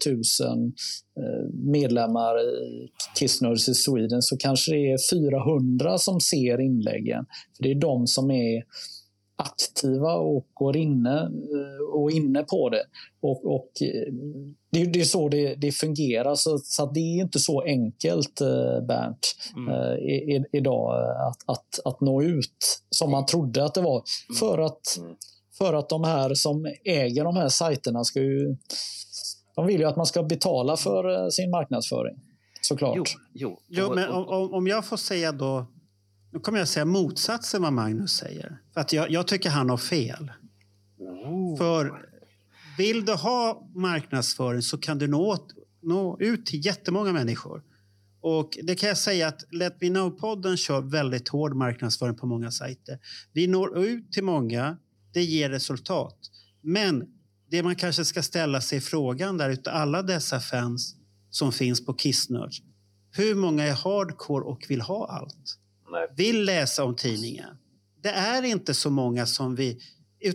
[0.47, 0.73] 000
[1.19, 7.25] eh, medlemmar i Kiss i Sweden så kanske det är 400 som ser inläggen.
[7.57, 8.63] För Det är de som är
[9.39, 12.83] aktiva och går inne eh, och inne på det.
[13.21, 14.13] Och, och eh,
[14.73, 16.35] det, det är så det, det fungerar.
[16.35, 19.99] Så, så att det är inte så enkelt, eh, Bernt, Mm.
[19.99, 20.95] i, i, idag
[21.29, 24.03] att, att, att nå ut som man trodde att det var.
[24.39, 25.17] För att, Mm.
[25.59, 28.57] för att de här som äger de här sajterna ska ju...
[29.57, 32.17] De vill ju att man ska betala för sin marknadsföring.
[32.63, 32.97] Såklart.
[32.97, 33.59] Jo, jo.
[33.69, 35.67] Jo, men om- om jag får säga då...
[36.39, 38.59] Nu kommer jag säga motsatsen vad Magnus säger.
[38.75, 40.33] För att jag, jag tycker han har fel.
[41.59, 42.09] För
[42.79, 45.39] vill du ha marknadsföring så kan du nå,
[45.83, 47.63] nå ut till jättemånga människor.
[48.21, 52.51] Och det kan jag säga att Let Me Know-podden kör väldigt hård marknadsföring på många
[52.51, 52.99] sajter.
[53.33, 54.77] Vi når ut till många,
[55.13, 56.19] det ger resultat.
[56.61, 57.07] Men
[57.51, 60.97] det man kanske ska ställa sig frågan där utav alla dessa fans
[61.31, 62.63] som finns på Kissnörds.
[63.11, 65.59] Hur många är hardcore och vill ha allt?
[65.91, 66.07] Nej.
[66.17, 67.57] Vill läsa om tidningen?
[68.03, 69.81] Det är inte så många som vi...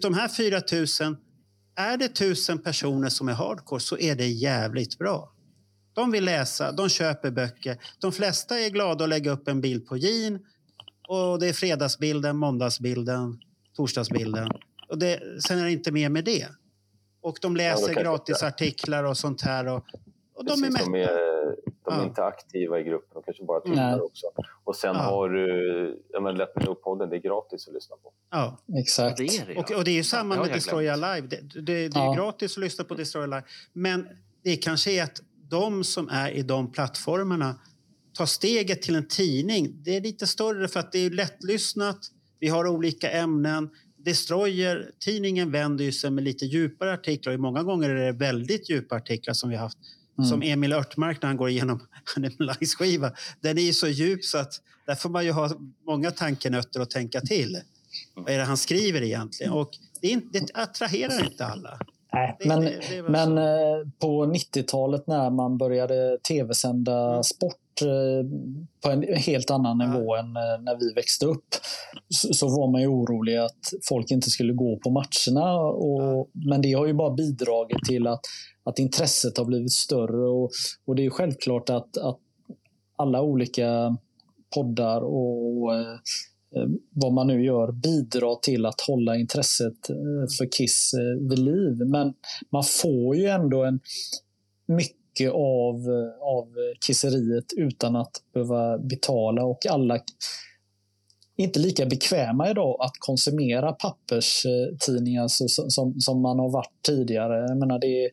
[0.02, 0.62] De här 4
[1.08, 1.18] 000,
[1.76, 5.34] är det 1000 personer som är hardcore så är det jävligt bra.
[5.94, 7.78] De vill läsa, de köper böcker.
[8.00, 10.40] De flesta är glada att lägga upp en bild på Jean.
[11.08, 13.40] Och det är fredagsbilden, måndagsbilden,
[13.76, 14.50] torsdagsbilden.
[14.90, 16.48] Och det, sen är det inte mer med det.
[17.22, 19.68] Och de läser kanske- gratisartiklar och sånt här.
[19.68, 19.86] Och,
[20.36, 20.86] och de är Precis, mätta.
[20.86, 21.08] de är,
[21.86, 22.04] de är Ja.
[22.04, 24.00] inte aktiva i gruppen, de kanske bara tittar Nej.
[24.02, 24.28] också.
[24.64, 25.02] Och sen Ja.
[25.02, 28.12] har du ja, Let Me Know-podden, det är gratis att lyssna på.
[28.32, 28.58] Ja.
[28.80, 29.18] Exakt.
[29.18, 29.60] Det är det, ja.
[29.62, 31.16] Och, och det är ju samma med jag Destroya glömt.
[31.16, 31.28] Live.
[31.28, 32.14] Det, det, det är Ja.
[32.14, 33.44] gratis att lyssna på Destroya Live.
[33.74, 34.08] Men
[34.44, 37.56] det kanske är att de som är i de plattformarna
[38.14, 39.74] tar steget till en tidning.
[39.84, 42.00] Det är lite större för att det är lättlyssnat.
[42.40, 43.70] Vi har olika ämnen.
[43.98, 47.38] Destroyer, tidningen vänder ju sig med lite djupare artiklar.
[47.38, 49.78] Många gånger är det väldigt djupa artiklar som vi har haft.
[50.18, 50.30] Mm.
[50.30, 51.80] Som Emil Örtmark när han går igenom
[52.18, 53.12] Animalize skiva.
[53.42, 54.54] Den är ju så djup så att
[54.86, 55.50] där får man ju ha
[55.88, 57.58] många tankenötter att tänka till.
[58.16, 59.54] Vad är det han skriver egentligen?
[59.54, 59.70] Och
[60.02, 61.80] det, är inte, det attraherar inte alla.
[62.14, 67.24] Nej, Det- men det- men eh, på 90-talet när man började tv-sända Mm.
[67.24, 68.30] sport eh,
[68.84, 69.88] på en helt annan Ja.
[69.88, 71.46] nivå än eh, när vi växte upp
[72.10, 75.54] så, var man ju orolig att folk inte skulle gå på matcherna.
[75.60, 78.22] Och, Men det har ju bara bidragit till att,
[78.64, 80.30] att intresset har blivit större.
[80.30, 80.52] Och,
[80.86, 82.20] och det är ju självklart att, att
[82.96, 83.98] alla olika
[84.56, 85.94] poddar och eh,
[86.56, 91.40] eh, vad man nu gör bidrar till att hålla intresset eh, för Kiss eh, vid
[91.40, 91.78] liv.
[91.78, 92.14] Men
[92.50, 93.80] man får ju ändå en
[94.66, 95.76] mycket av,
[96.22, 96.48] av
[96.86, 100.00] kisseriet utan att behöva betala och alla
[101.38, 105.28] inte lika bekväma idag att konsumera papperstidningar
[105.70, 107.40] som, som man har varit tidigare.
[107.48, 108.12] Jag menar, det är,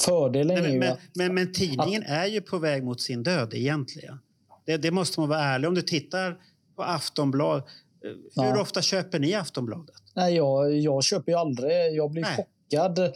[0.00, 3.00] fördelen Nej, är men, ju men, att men, men tidningen är ju på väg mot
[3.00, 4.18] sin död egentligen.
[4.66, 6.36] Det, det måste man vara ärlig Om du tittar
[6.76, 7.64] på Aftonbladet.
[8.04, 8.60] eh, Hur Ja.
[8.62, 9.94] ofta köper ni Aftonbladet?
[10.14, 11.94] Nej, jag, jag köper ju aldrig.
[11.94, 12.36] Jag blir Nej.
[12.36, 13.12] chockad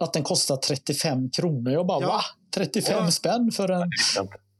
[0.00, 1.72] att den kostar 35 kronor.
[1.72, 2.08] Jag bara, Ja.
[2.08, 2.20] va?
[2.54, 3.10] 35 Ja.
[3.10, 3.88] spänn för en...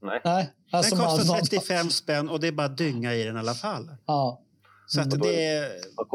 [0.03, 0.21] Nej.
[0.25, 0.51] Nej.
[0.71, 3.39] Alltså den kostar man- man- 35 spänn och det är bara dynga i den i
[3.39, 3.91] alla fall.
[4.07, 4.41] Ja.
[4.87, 5.19] Så att Mm.
[5.21, 5.69] det,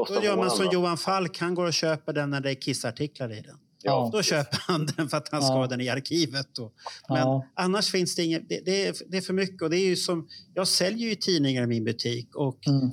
[0.08, 0.70] då gör man som?
[0.74, 1.39] Johan Falk.
[1.39, 3.58] Han går och köper den när det är kissartiklar i den.
[3.84, 4.10] Ja.
[4.14, 5.58] Då köper han den för att han ska Ja.
[5.58, 6.47] ha den i arkivet.
[6.56, 6.72] Då.
[7.10, 7.45] Men Ja.
[7.56, 8.49] annars finns det inget.
[8.49, 9.62] Det, det, är, det är för mycket.
[9.62, 12.36] Och det är ju som, jag säljer ju tidningar i min butik.
[12.36, 12.91] Och Mm.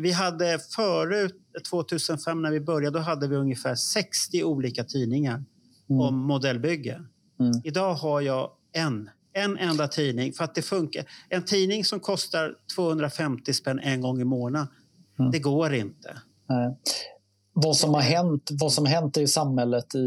[0.00, 1.34] Vi hade förut,
[1.70, 5.44] 2005 när vi började, då hade vi ungefär 60 olika tidningar
[5.90, 6.00] Mm.
[6.00, 7.02] om modellbygge.
[7.40, 7.52] Mm.
[7.64, 11.04] Idag har jag en, en enda tidning för att det funkar.
[11.28, 14.68] En tidning som kostar 250 spänn en gång i månaden,
[15.18, 15.30] Mm.
[15.30, 16.16] det går inte.
[16.48, 16.76] Nej.
[17.52, 19.98] Vad som har hänt, vad som hänt i samhället, i,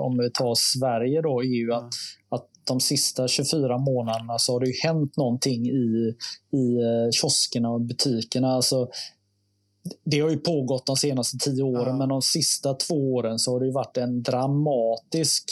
[0.00, 1.92] om vi tar Sverige, då, är ju att,
[2.28, 6.14] att de sista 24 månaderna så har det ju hänt någonting i,
[6.52, 8.48] i eh, kioskerna och butikerna.
[8.48, 8.88] Alltså,
[10.04, 11.96] det har ju pågått de senaste tio åren, Ja.
[11.96, 15.44] men de sista två åren så har det varit en dramatisk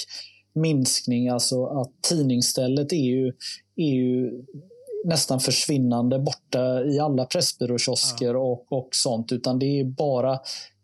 [0.54, 1.28] minskning.
[1.28, 3.32] Alltså att tidningsstället är ju,
[3.76, 4.44] är ju
[5.04, 9.32] nästan försvinnande borta i alla pressbyråkiosker och, och sånt.
[9.32, 10.40] Utan det är bara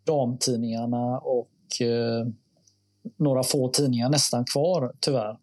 [0.07, 2.27] damtidningarna och eh,
[3.16, 5.37] några få tidningar nästan kvar, tyvärr.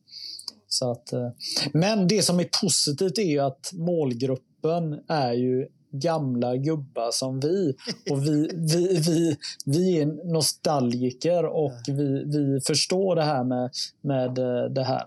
[0.67, 1.29] Så att, eh,
[1.73, 5.67] men det som är positivt är ju att målgruppen är ju
[5.99, 7.73] gamla gubbar som vi.
[8.11, 13.69] Och vi, vi, vi, vi är nostalgiker och vi, vi förstår det här med,
[14.01, 15.03] med eh, det här.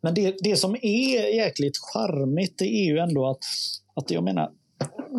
[0.00, 3.44] Men det, det som är jäkligt charmigt det är ju ändå att,
[3.94, 4.50] att jag menar,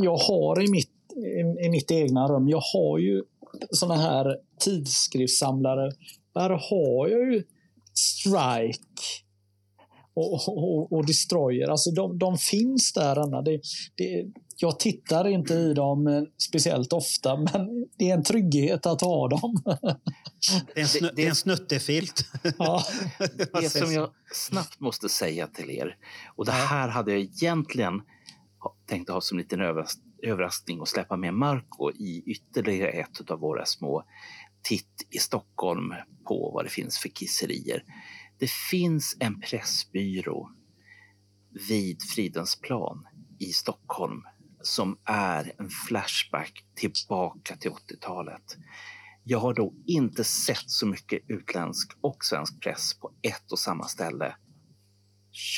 [0.01, 3.23] jag har i mitt, i, i mitt egna rum, jag har ju
[3.71, 5.91] såna här tidskriftssamlare.
[6.33, 7.43] Där har jag ju
[7.93, 8.83] Strike
[10.13, 11.67] och, och, och Destroyer.
[11.67, 13.41] Alltså de, de finns där, Anna.
[13.41, 13.61] Det,
[13.95, 14.25] det,
[14.61, 19.27] jag tittar inte i dem eh, speciellt ofta, men det är en trygghet att ha
[19.27, 19.61] dem.
[20.73, 22.25] Det är en, snu, Det- det, är en snuttefilt.
[22.57, 22.83] ja.
[23.61, 25.97] Det som jag snabbt måste säga till er,
[26.35, 28.01] och det här hade jag egentligen
[28.87, 29.61] tänkt att ha som en liten
[30.23, 34.03] överraskning och släppa med Marco i ytterligare ett av våra små
[34.61, 35.93] titt i Stockholm
[36.27, 37.83] på vad det finns för kisserier.
[38.39, 40.49] Det finns en pressbyrå
[41.69, 43.07] vid Fridhemsplan
[43.39, 44.21] i Stockholm
[44.61, 48.57] som är en flashback tillbaka till 80-talet.
[49.23, 53.87] Jag har då inte sett så mycket utländsk och svensk press på ett och samma
[53.87, 54.35] ställe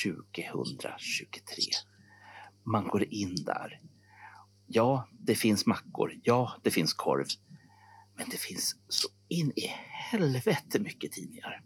[0.03, 1.63] 2023.
[2.63, 3.79] Man går in där.
[4.67, 6.13] Ja, det finns mackor.
[6.23, 7.25] Ja, det finns korv.
[8.17, 9.67] Men det finns så in i
[10.11, 11.63] helvete mycket tidningar.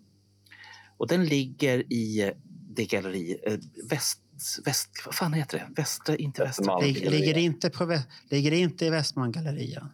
[0.98, 2.34] Och den ligger i
[2.76, 3.60] det galleri, eh,
[3.90, 4.22] väst,
[4.66, 5.82] väst, vad fan heter det?
[5.82, 6.80] Västra, inte västra.
[6.80, 9.90] Ligger, inte på, ligger inte i Västmangallerian.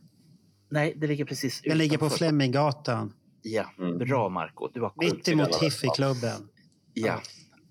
[0.69, 2.09] Nej, det ligger precis Den ligger på.
[2.09, 3.13] Fleminggatan.
[3.41, 3.97] Ja, Mm.
[3.97, 4.67] bra Marco.
[4.67, 4.91] Du koll.
[4.97, 6.47] Mitt emot Hiffiklubben.
[6.93, 7.21] Ja,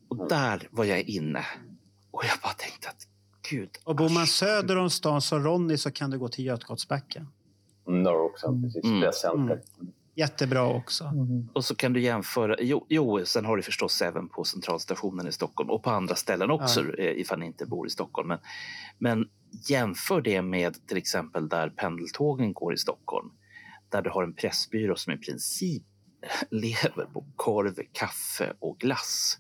[0.09, 1.47] och där var jag inne.
[2.11, 3.07] Och jag bara tänkte att
[3.51, 3.71] gud.
[3.85, 4.29] Och bor man asch.
[4.29, 7.29] söder om stan som Ronny så kan du gå till Götgatsbacken.
[7.87, 8.85] Norr också, precis.
[8.85, 9.01] Mm.
[9.01, 9.63] Presscenter.
[10.21, 11.05] Jättebra också.
[11.05, 11.49] Mm.
[11.53, 12.57] Och så kan du jämföra.
[12.59, 16.51] Jo, jo, sen har du förstås även på centralstationen i Stockholm och på andra ställen
[16.51, 18.29] också eh, ifall ni inte bor i Stockholm.
[18.29, 18.39] Men,
[18.99, 19.29] men
[19.69, 23.31] jämför det med till exempel där pendeltågen går i Stockholm.
[23.89, 25.83] Där du har en pressbyrå som i princip
[26.51, 29.39] lever på korv, kaffe och glass.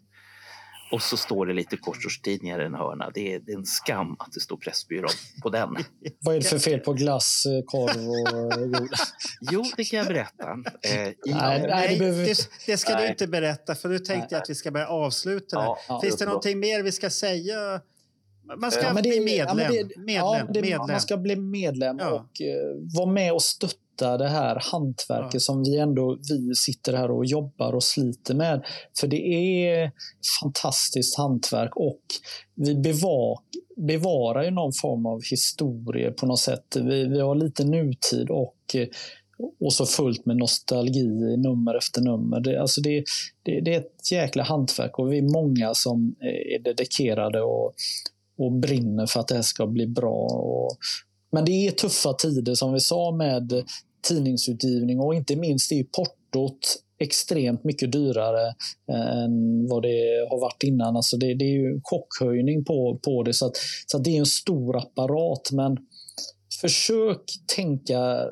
[0.93, 3.11] Och så står det lite korsordstidningar i en hörna.
[3.15, 5.11] Det är, det är en skam att det står Pressbyrån
[5.43, 5.77] på den.
[6.21, 8.89] Vad är det för fel på glass, eh, korv och eh?
[9.53, 10.45] Jo, det kan jag berätta.
[10.83, 13.11] Eh, i, Nej, Nej, det det, det ska du Nej.
[13.11, 15.65] inte berätta, för nu tänkte jag att vi ska börja avsluta det.
[15.89, 17.81] Ja, Finns det det någonting mer vi ska säga?
[18.57, 19.59] Man ska Ja, bli medlem.
[19.59, 20.79] ja, medlem, ja, medlem.
[20.89, 22.11] Man ska bli medlem Ja.
[22.11, 25.41] och eh, vara med och stötta det här hantverket Ja.
[25.41, 28.65] som vi ändå vi sitter här och jobbar och sliter med.
[29.01, 29.93] För det är
[30.43, 32.01] fantastiskt hantverk och
[32.55, 33.45] vi bevak,
[33.77, 36.77] bevarar ju någon form av historia på något sätt.
[36.77, 38.77] Vi, vi har lite nutid och
[39.61, 42.41] och så fullt med nostalgi i nummer efter nummer.
[42.41, 43.05] Det, alltså det,
[43.43, 47.75] det, det är ett jäkla hantverk och vi är många som är dedikerade och,
[48.39, 50.27] och brinner för att det här ska bli bra.
[50.27, 50.77] Och,
[51.33, 53.65] men det är tuffa tider som vi sa med
[54.03, 58.55] tidningsutgivning och inte minst är portot extremt mycket dyrare
[58.93, 60.97] eh, än vad det har varit innan.
[60.97, 64.19] Alltså det, det är ju chockhöjning på, på det så, att, så att det är
[64.19, 65.77] en stor apparat men
[66.61, 67.23] försök
[67.57, 68.27] tänka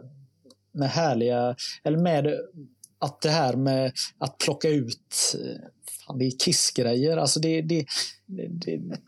[0.72, 2.26] med härliga, eller med
[2.98, 5.68] att det här med att plocka ut eh,
[6.08, 7.16] fan, det är kissgrejer.
[7.16, 7.86] Alltså det, det,
[8.26, 9.00] det, det,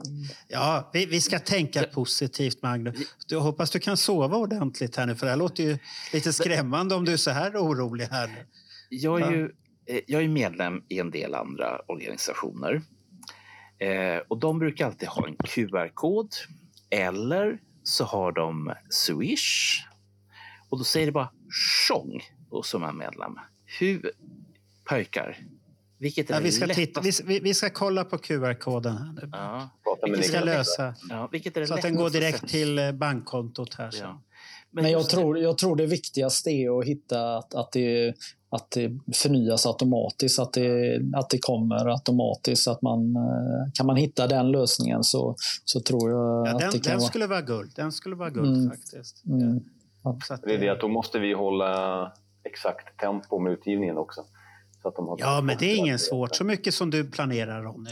[0.48, 2.96] Ja, vi, vi ska tänka positivt, Magnus.
[3.26, 5.78] Jag hoppas du kan sova ordentligt här nu, för det här låter ju
[6.12, 8.46] lite skrämmande om du är så här orolig här.
[8.88, 9.44] Jag är ju
[9.86, 12.82] eh, jag är medlem i en del andra organisationer.
[13.78, 16.28] Eh, och de brukar alltid ha en QR-kod
[16.90, 19.82] eller så har de Swish.
[20.68, 21.32] Och då säger det bara
[21.88, 22.20] tjong
[22.50, 23.38] och som är medlem.
[23.78, 24.10] Hur
[24.84, 25.38] pojkar?
[26.00, 29.28] Vilket är Ja, vi, ska titta, vi, vi, vi ska kolla på QR-koden här.
[29.32, 29.70] Ja,
[30.16, 33.74] Vi ska lösa ja, vilket är det så att den går direkt till eh, bankkontot
[33.74, 33.90] här.
[34.00, 34.22] Ja.
[34.70, 38.14] men jag just det- tror, jag tror det viktigaste är att hitta att, att, det,
[38.50, 42.68] att det förnyas automatiskt, att det, att det kommer automatiskt.
[42.68, 45.34] Att man, eh, kan man hitta den lösningen så,
[45.64, 47.08] så tror jag Ja, att den det kan den vara...
[47.08, 47.72] skulle vara guld.
[47.76, 48.70] Den skulle vara guld Mm.
[48.70, 49.24] faktiskt.
[49.26, 49.60] Mm.
[50.02, 52.12] Att, Det är det eh, att då måste vi hålla
[52.44, 54.24] exakt tempo med utgivningen också.
[54.82, 56.36] Så att de har Ja, men det är ingen svårt.
[56.36, 57.90] Så mycket som du planerar, Ronny.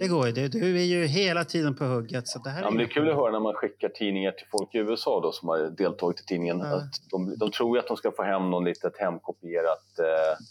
[0.00, 0.48] Det går ju.
[0.48, 2.28] Du, är ju hela tiden på hugget.
[2.28, 4.32] Så det här Ja, är men det är kul att höra när man skickar tidningar
[4.32, 6.58] till folk i USA då, som har deltagit i tidningen.
[6.58, 6.76] Ja.
[6.76, 10.44] Att de, de tror ju att de ska få hem någon litet hemkopierat eh,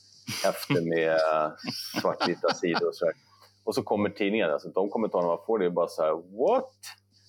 [0.43, 1.51] häfte med eh,
[2.01, 3.13] svartvita sidor och så där.
[3.63, 4.49] Och så kommer tidningen.
[4.49, 6.71] Alltså, de kommentarerna man får det är bara så här What?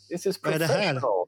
[0.08, 0.58] This is här?
[0.58, 1.26] professional.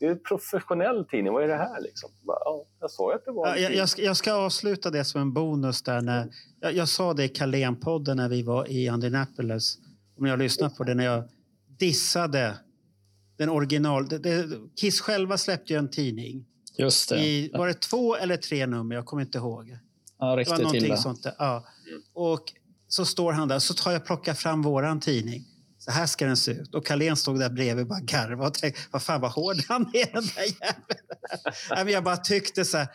[0.00, 1.32] Det är en professionell tidning.
[1.32, 2.10] Vad är det här liksom?
[2.26, 5.20] Ja, jag sa att det var Ja, jag, jag, ska, jag ska avsluta det som
[5.20, 5.82] en bonus.
[5.82, 6.00] där.
[6.00, 9.78] När, jag, jag sa det i Carlén-podden när vi var i Indianapolis.
[10.18, 11.24] Om jag lyssnar på det när jag
[11.78, 12.54] dissade
[13.36, 14.08] den original...
[14.08, 14.48] Det, det,
[14.80, 16.44] Kiss själva släppte ju en tidning.
[16.78, 17.18] Just det.
[17.26, 18.94] I, var det två eller tre nummer?
[18.94, 19.78] Jag kommer inte ihåg.
[20.18, 20.96] ja, Det var någonting illa.
[20.96, 21.34] sånt där.
[21.38, 21.64] Ja.
[22.14, 22.42] Och
[22.88, 25.44] så står han där, så tar jag och plockar fram våran tidning.
[25.84, 26.74] Så här ska den se ut.
[26.74, 29.82] Och Carlén stod där bredvid och bara garvade och tänkte, vad fan vad hård han
[29.82, 31.04] är den där jäveln.
[31.84, 32.88] Nej, jag bara tyckte så här,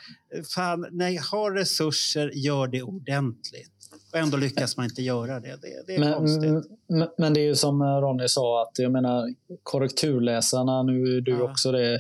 [0.56, 3.72] fan, när jag har resurser, gör det ordentligt.
[4.14, 5.58] Och ändå lyckas man inte göra det.
[5.62, 6.52] Det, det är Men, konstigt.
[6.90, 9.34] men, men det är ju som Ronny sa, att jag menar
[9.64, 11.52] korrekturläsarna, nu är du Ja.
[11.52, 12.00] också det,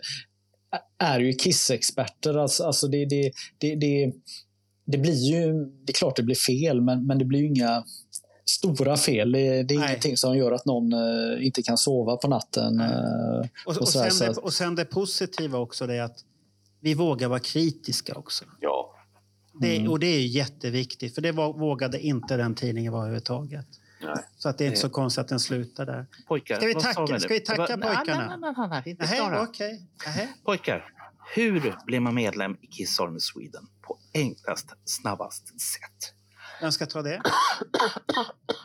[0.98, 2.34] är ju kissexperter.
[2.38, 4.14] Alltså, alltså det, det, det, det,
[4.86, 5.54] det blir ju,
[5.86, 7.84] det är klart det blir fel, men, men det blir ju inga
[8.50, 9.32] stora fel.
[9.32, 9.90] Det, det är Nej.
[9.90, 12.80] ingenting som gör att någon eh, inte kan sova på natten.
[12.80, 12.88] Eh,
[13.66, 16.20] Och, och, och sen det, och sen det positiva också, det är att
[16.82, 18.46] vi vågar vara kritiska också.
[18.60, 18.96] Ja,
[19.62, 19.92] Det, Mm.
[19.92, 23.66] Och det är jätteviktigt, för det var, vågade inte den tidningen vara överhuvudtaget.
[24.04, 24.16] nej.
[24.38, 26.06] Så att det är inte Det- så konstigt att den slutar där.
[26.28, 28.38] Pojkar, Ska vi tacka- ska vi tacka Det var- pojkarna?
[28.38, 29.88] Nej, nej, nej, inte okej.
[30.06, 30.28] Nähä.
[30.46, 30.94] Pojkar,
[31.36, 36.14] hur blir man medlem i Kiss Army Sweden på enklast, snabbast sätt?
[36.62, 37.22] Vem ska ta det?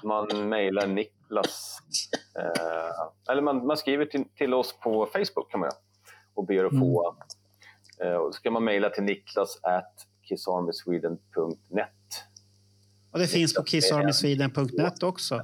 [0.02, 1.78] Man mejlar Niklas.
[2.38, 5.78] Eh, eller man, man skriver till, till oss på Facebook kan man göra.
[6.34, 7.16] Och ber att få.
[8.02, 11.90] Eh, och så kan man mejla till niklas at kissarmysweden.net.
[13.12, 15.42] Och det finns på kissarmysweden.net också.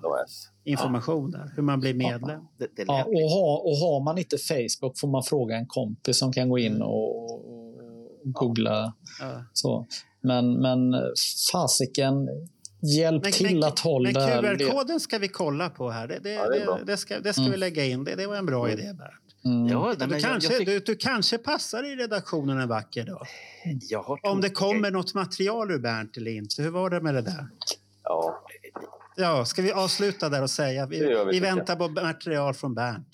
[0.65, 2.41] Information där, hur man blir medlem.
[2.59, 6.19] Det, det Ja, och, ha, och har man inte Facebook får man fråga en kompis
[6.19, 7.43] som kan gå in och, och
[8.25, 8.95] googla.
[9.21, 9.45] Ja.
[9.53, 9.87] Så.
[10.23, 10.79] Men, men
[11.53, 12.15] fasiken,
[12.97, 14.11] hjälp Men, till men, att hålla...
[14.43, 16.09] men QR-koden ska vi kolla på här.
[16.09, 17.53] Det, det, Ja, det det, ska, det ska Mm.
[17.53, 18.05] vi lägga in.
[18.05, 18.79] Det, det var en bra Mm.
[18.81, 19.45] idé, Bernt.
[19.45, 19.67] Mm.
[19.69, 23.05] Ja, Du, men jag, kanske, jag, tyck- du, du kanske passar i redaktionen en vacker
[23.05, 23.27] dag.
[23.81, 26.63] jag har Om det kommer något material ur Bernt eller inte.
[26.63, 27.49] Hur var det med det där?
[28.05, 28.45] Ja,
[29.17, 30.87] Ja, ska vi avsluta där och säga?
[30.87, 33.09] Vi, vi, vi väntar på material från Bernt.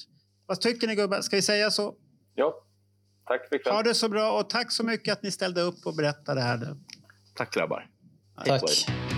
[0.47, 1.21] Vad tycker ni gubbar?
[1.21, 1.95] Ska vi säga så?
[2.35, 2.55] Ja,
[3.27, 3.75] tack för ikväll.
[3.75, 6.77] Ha det så bra och tack så mycket att ni ställde upp och berättade här.
[7.37, 7.85] Tack grabbar.
[8.45, 9.16] Tack.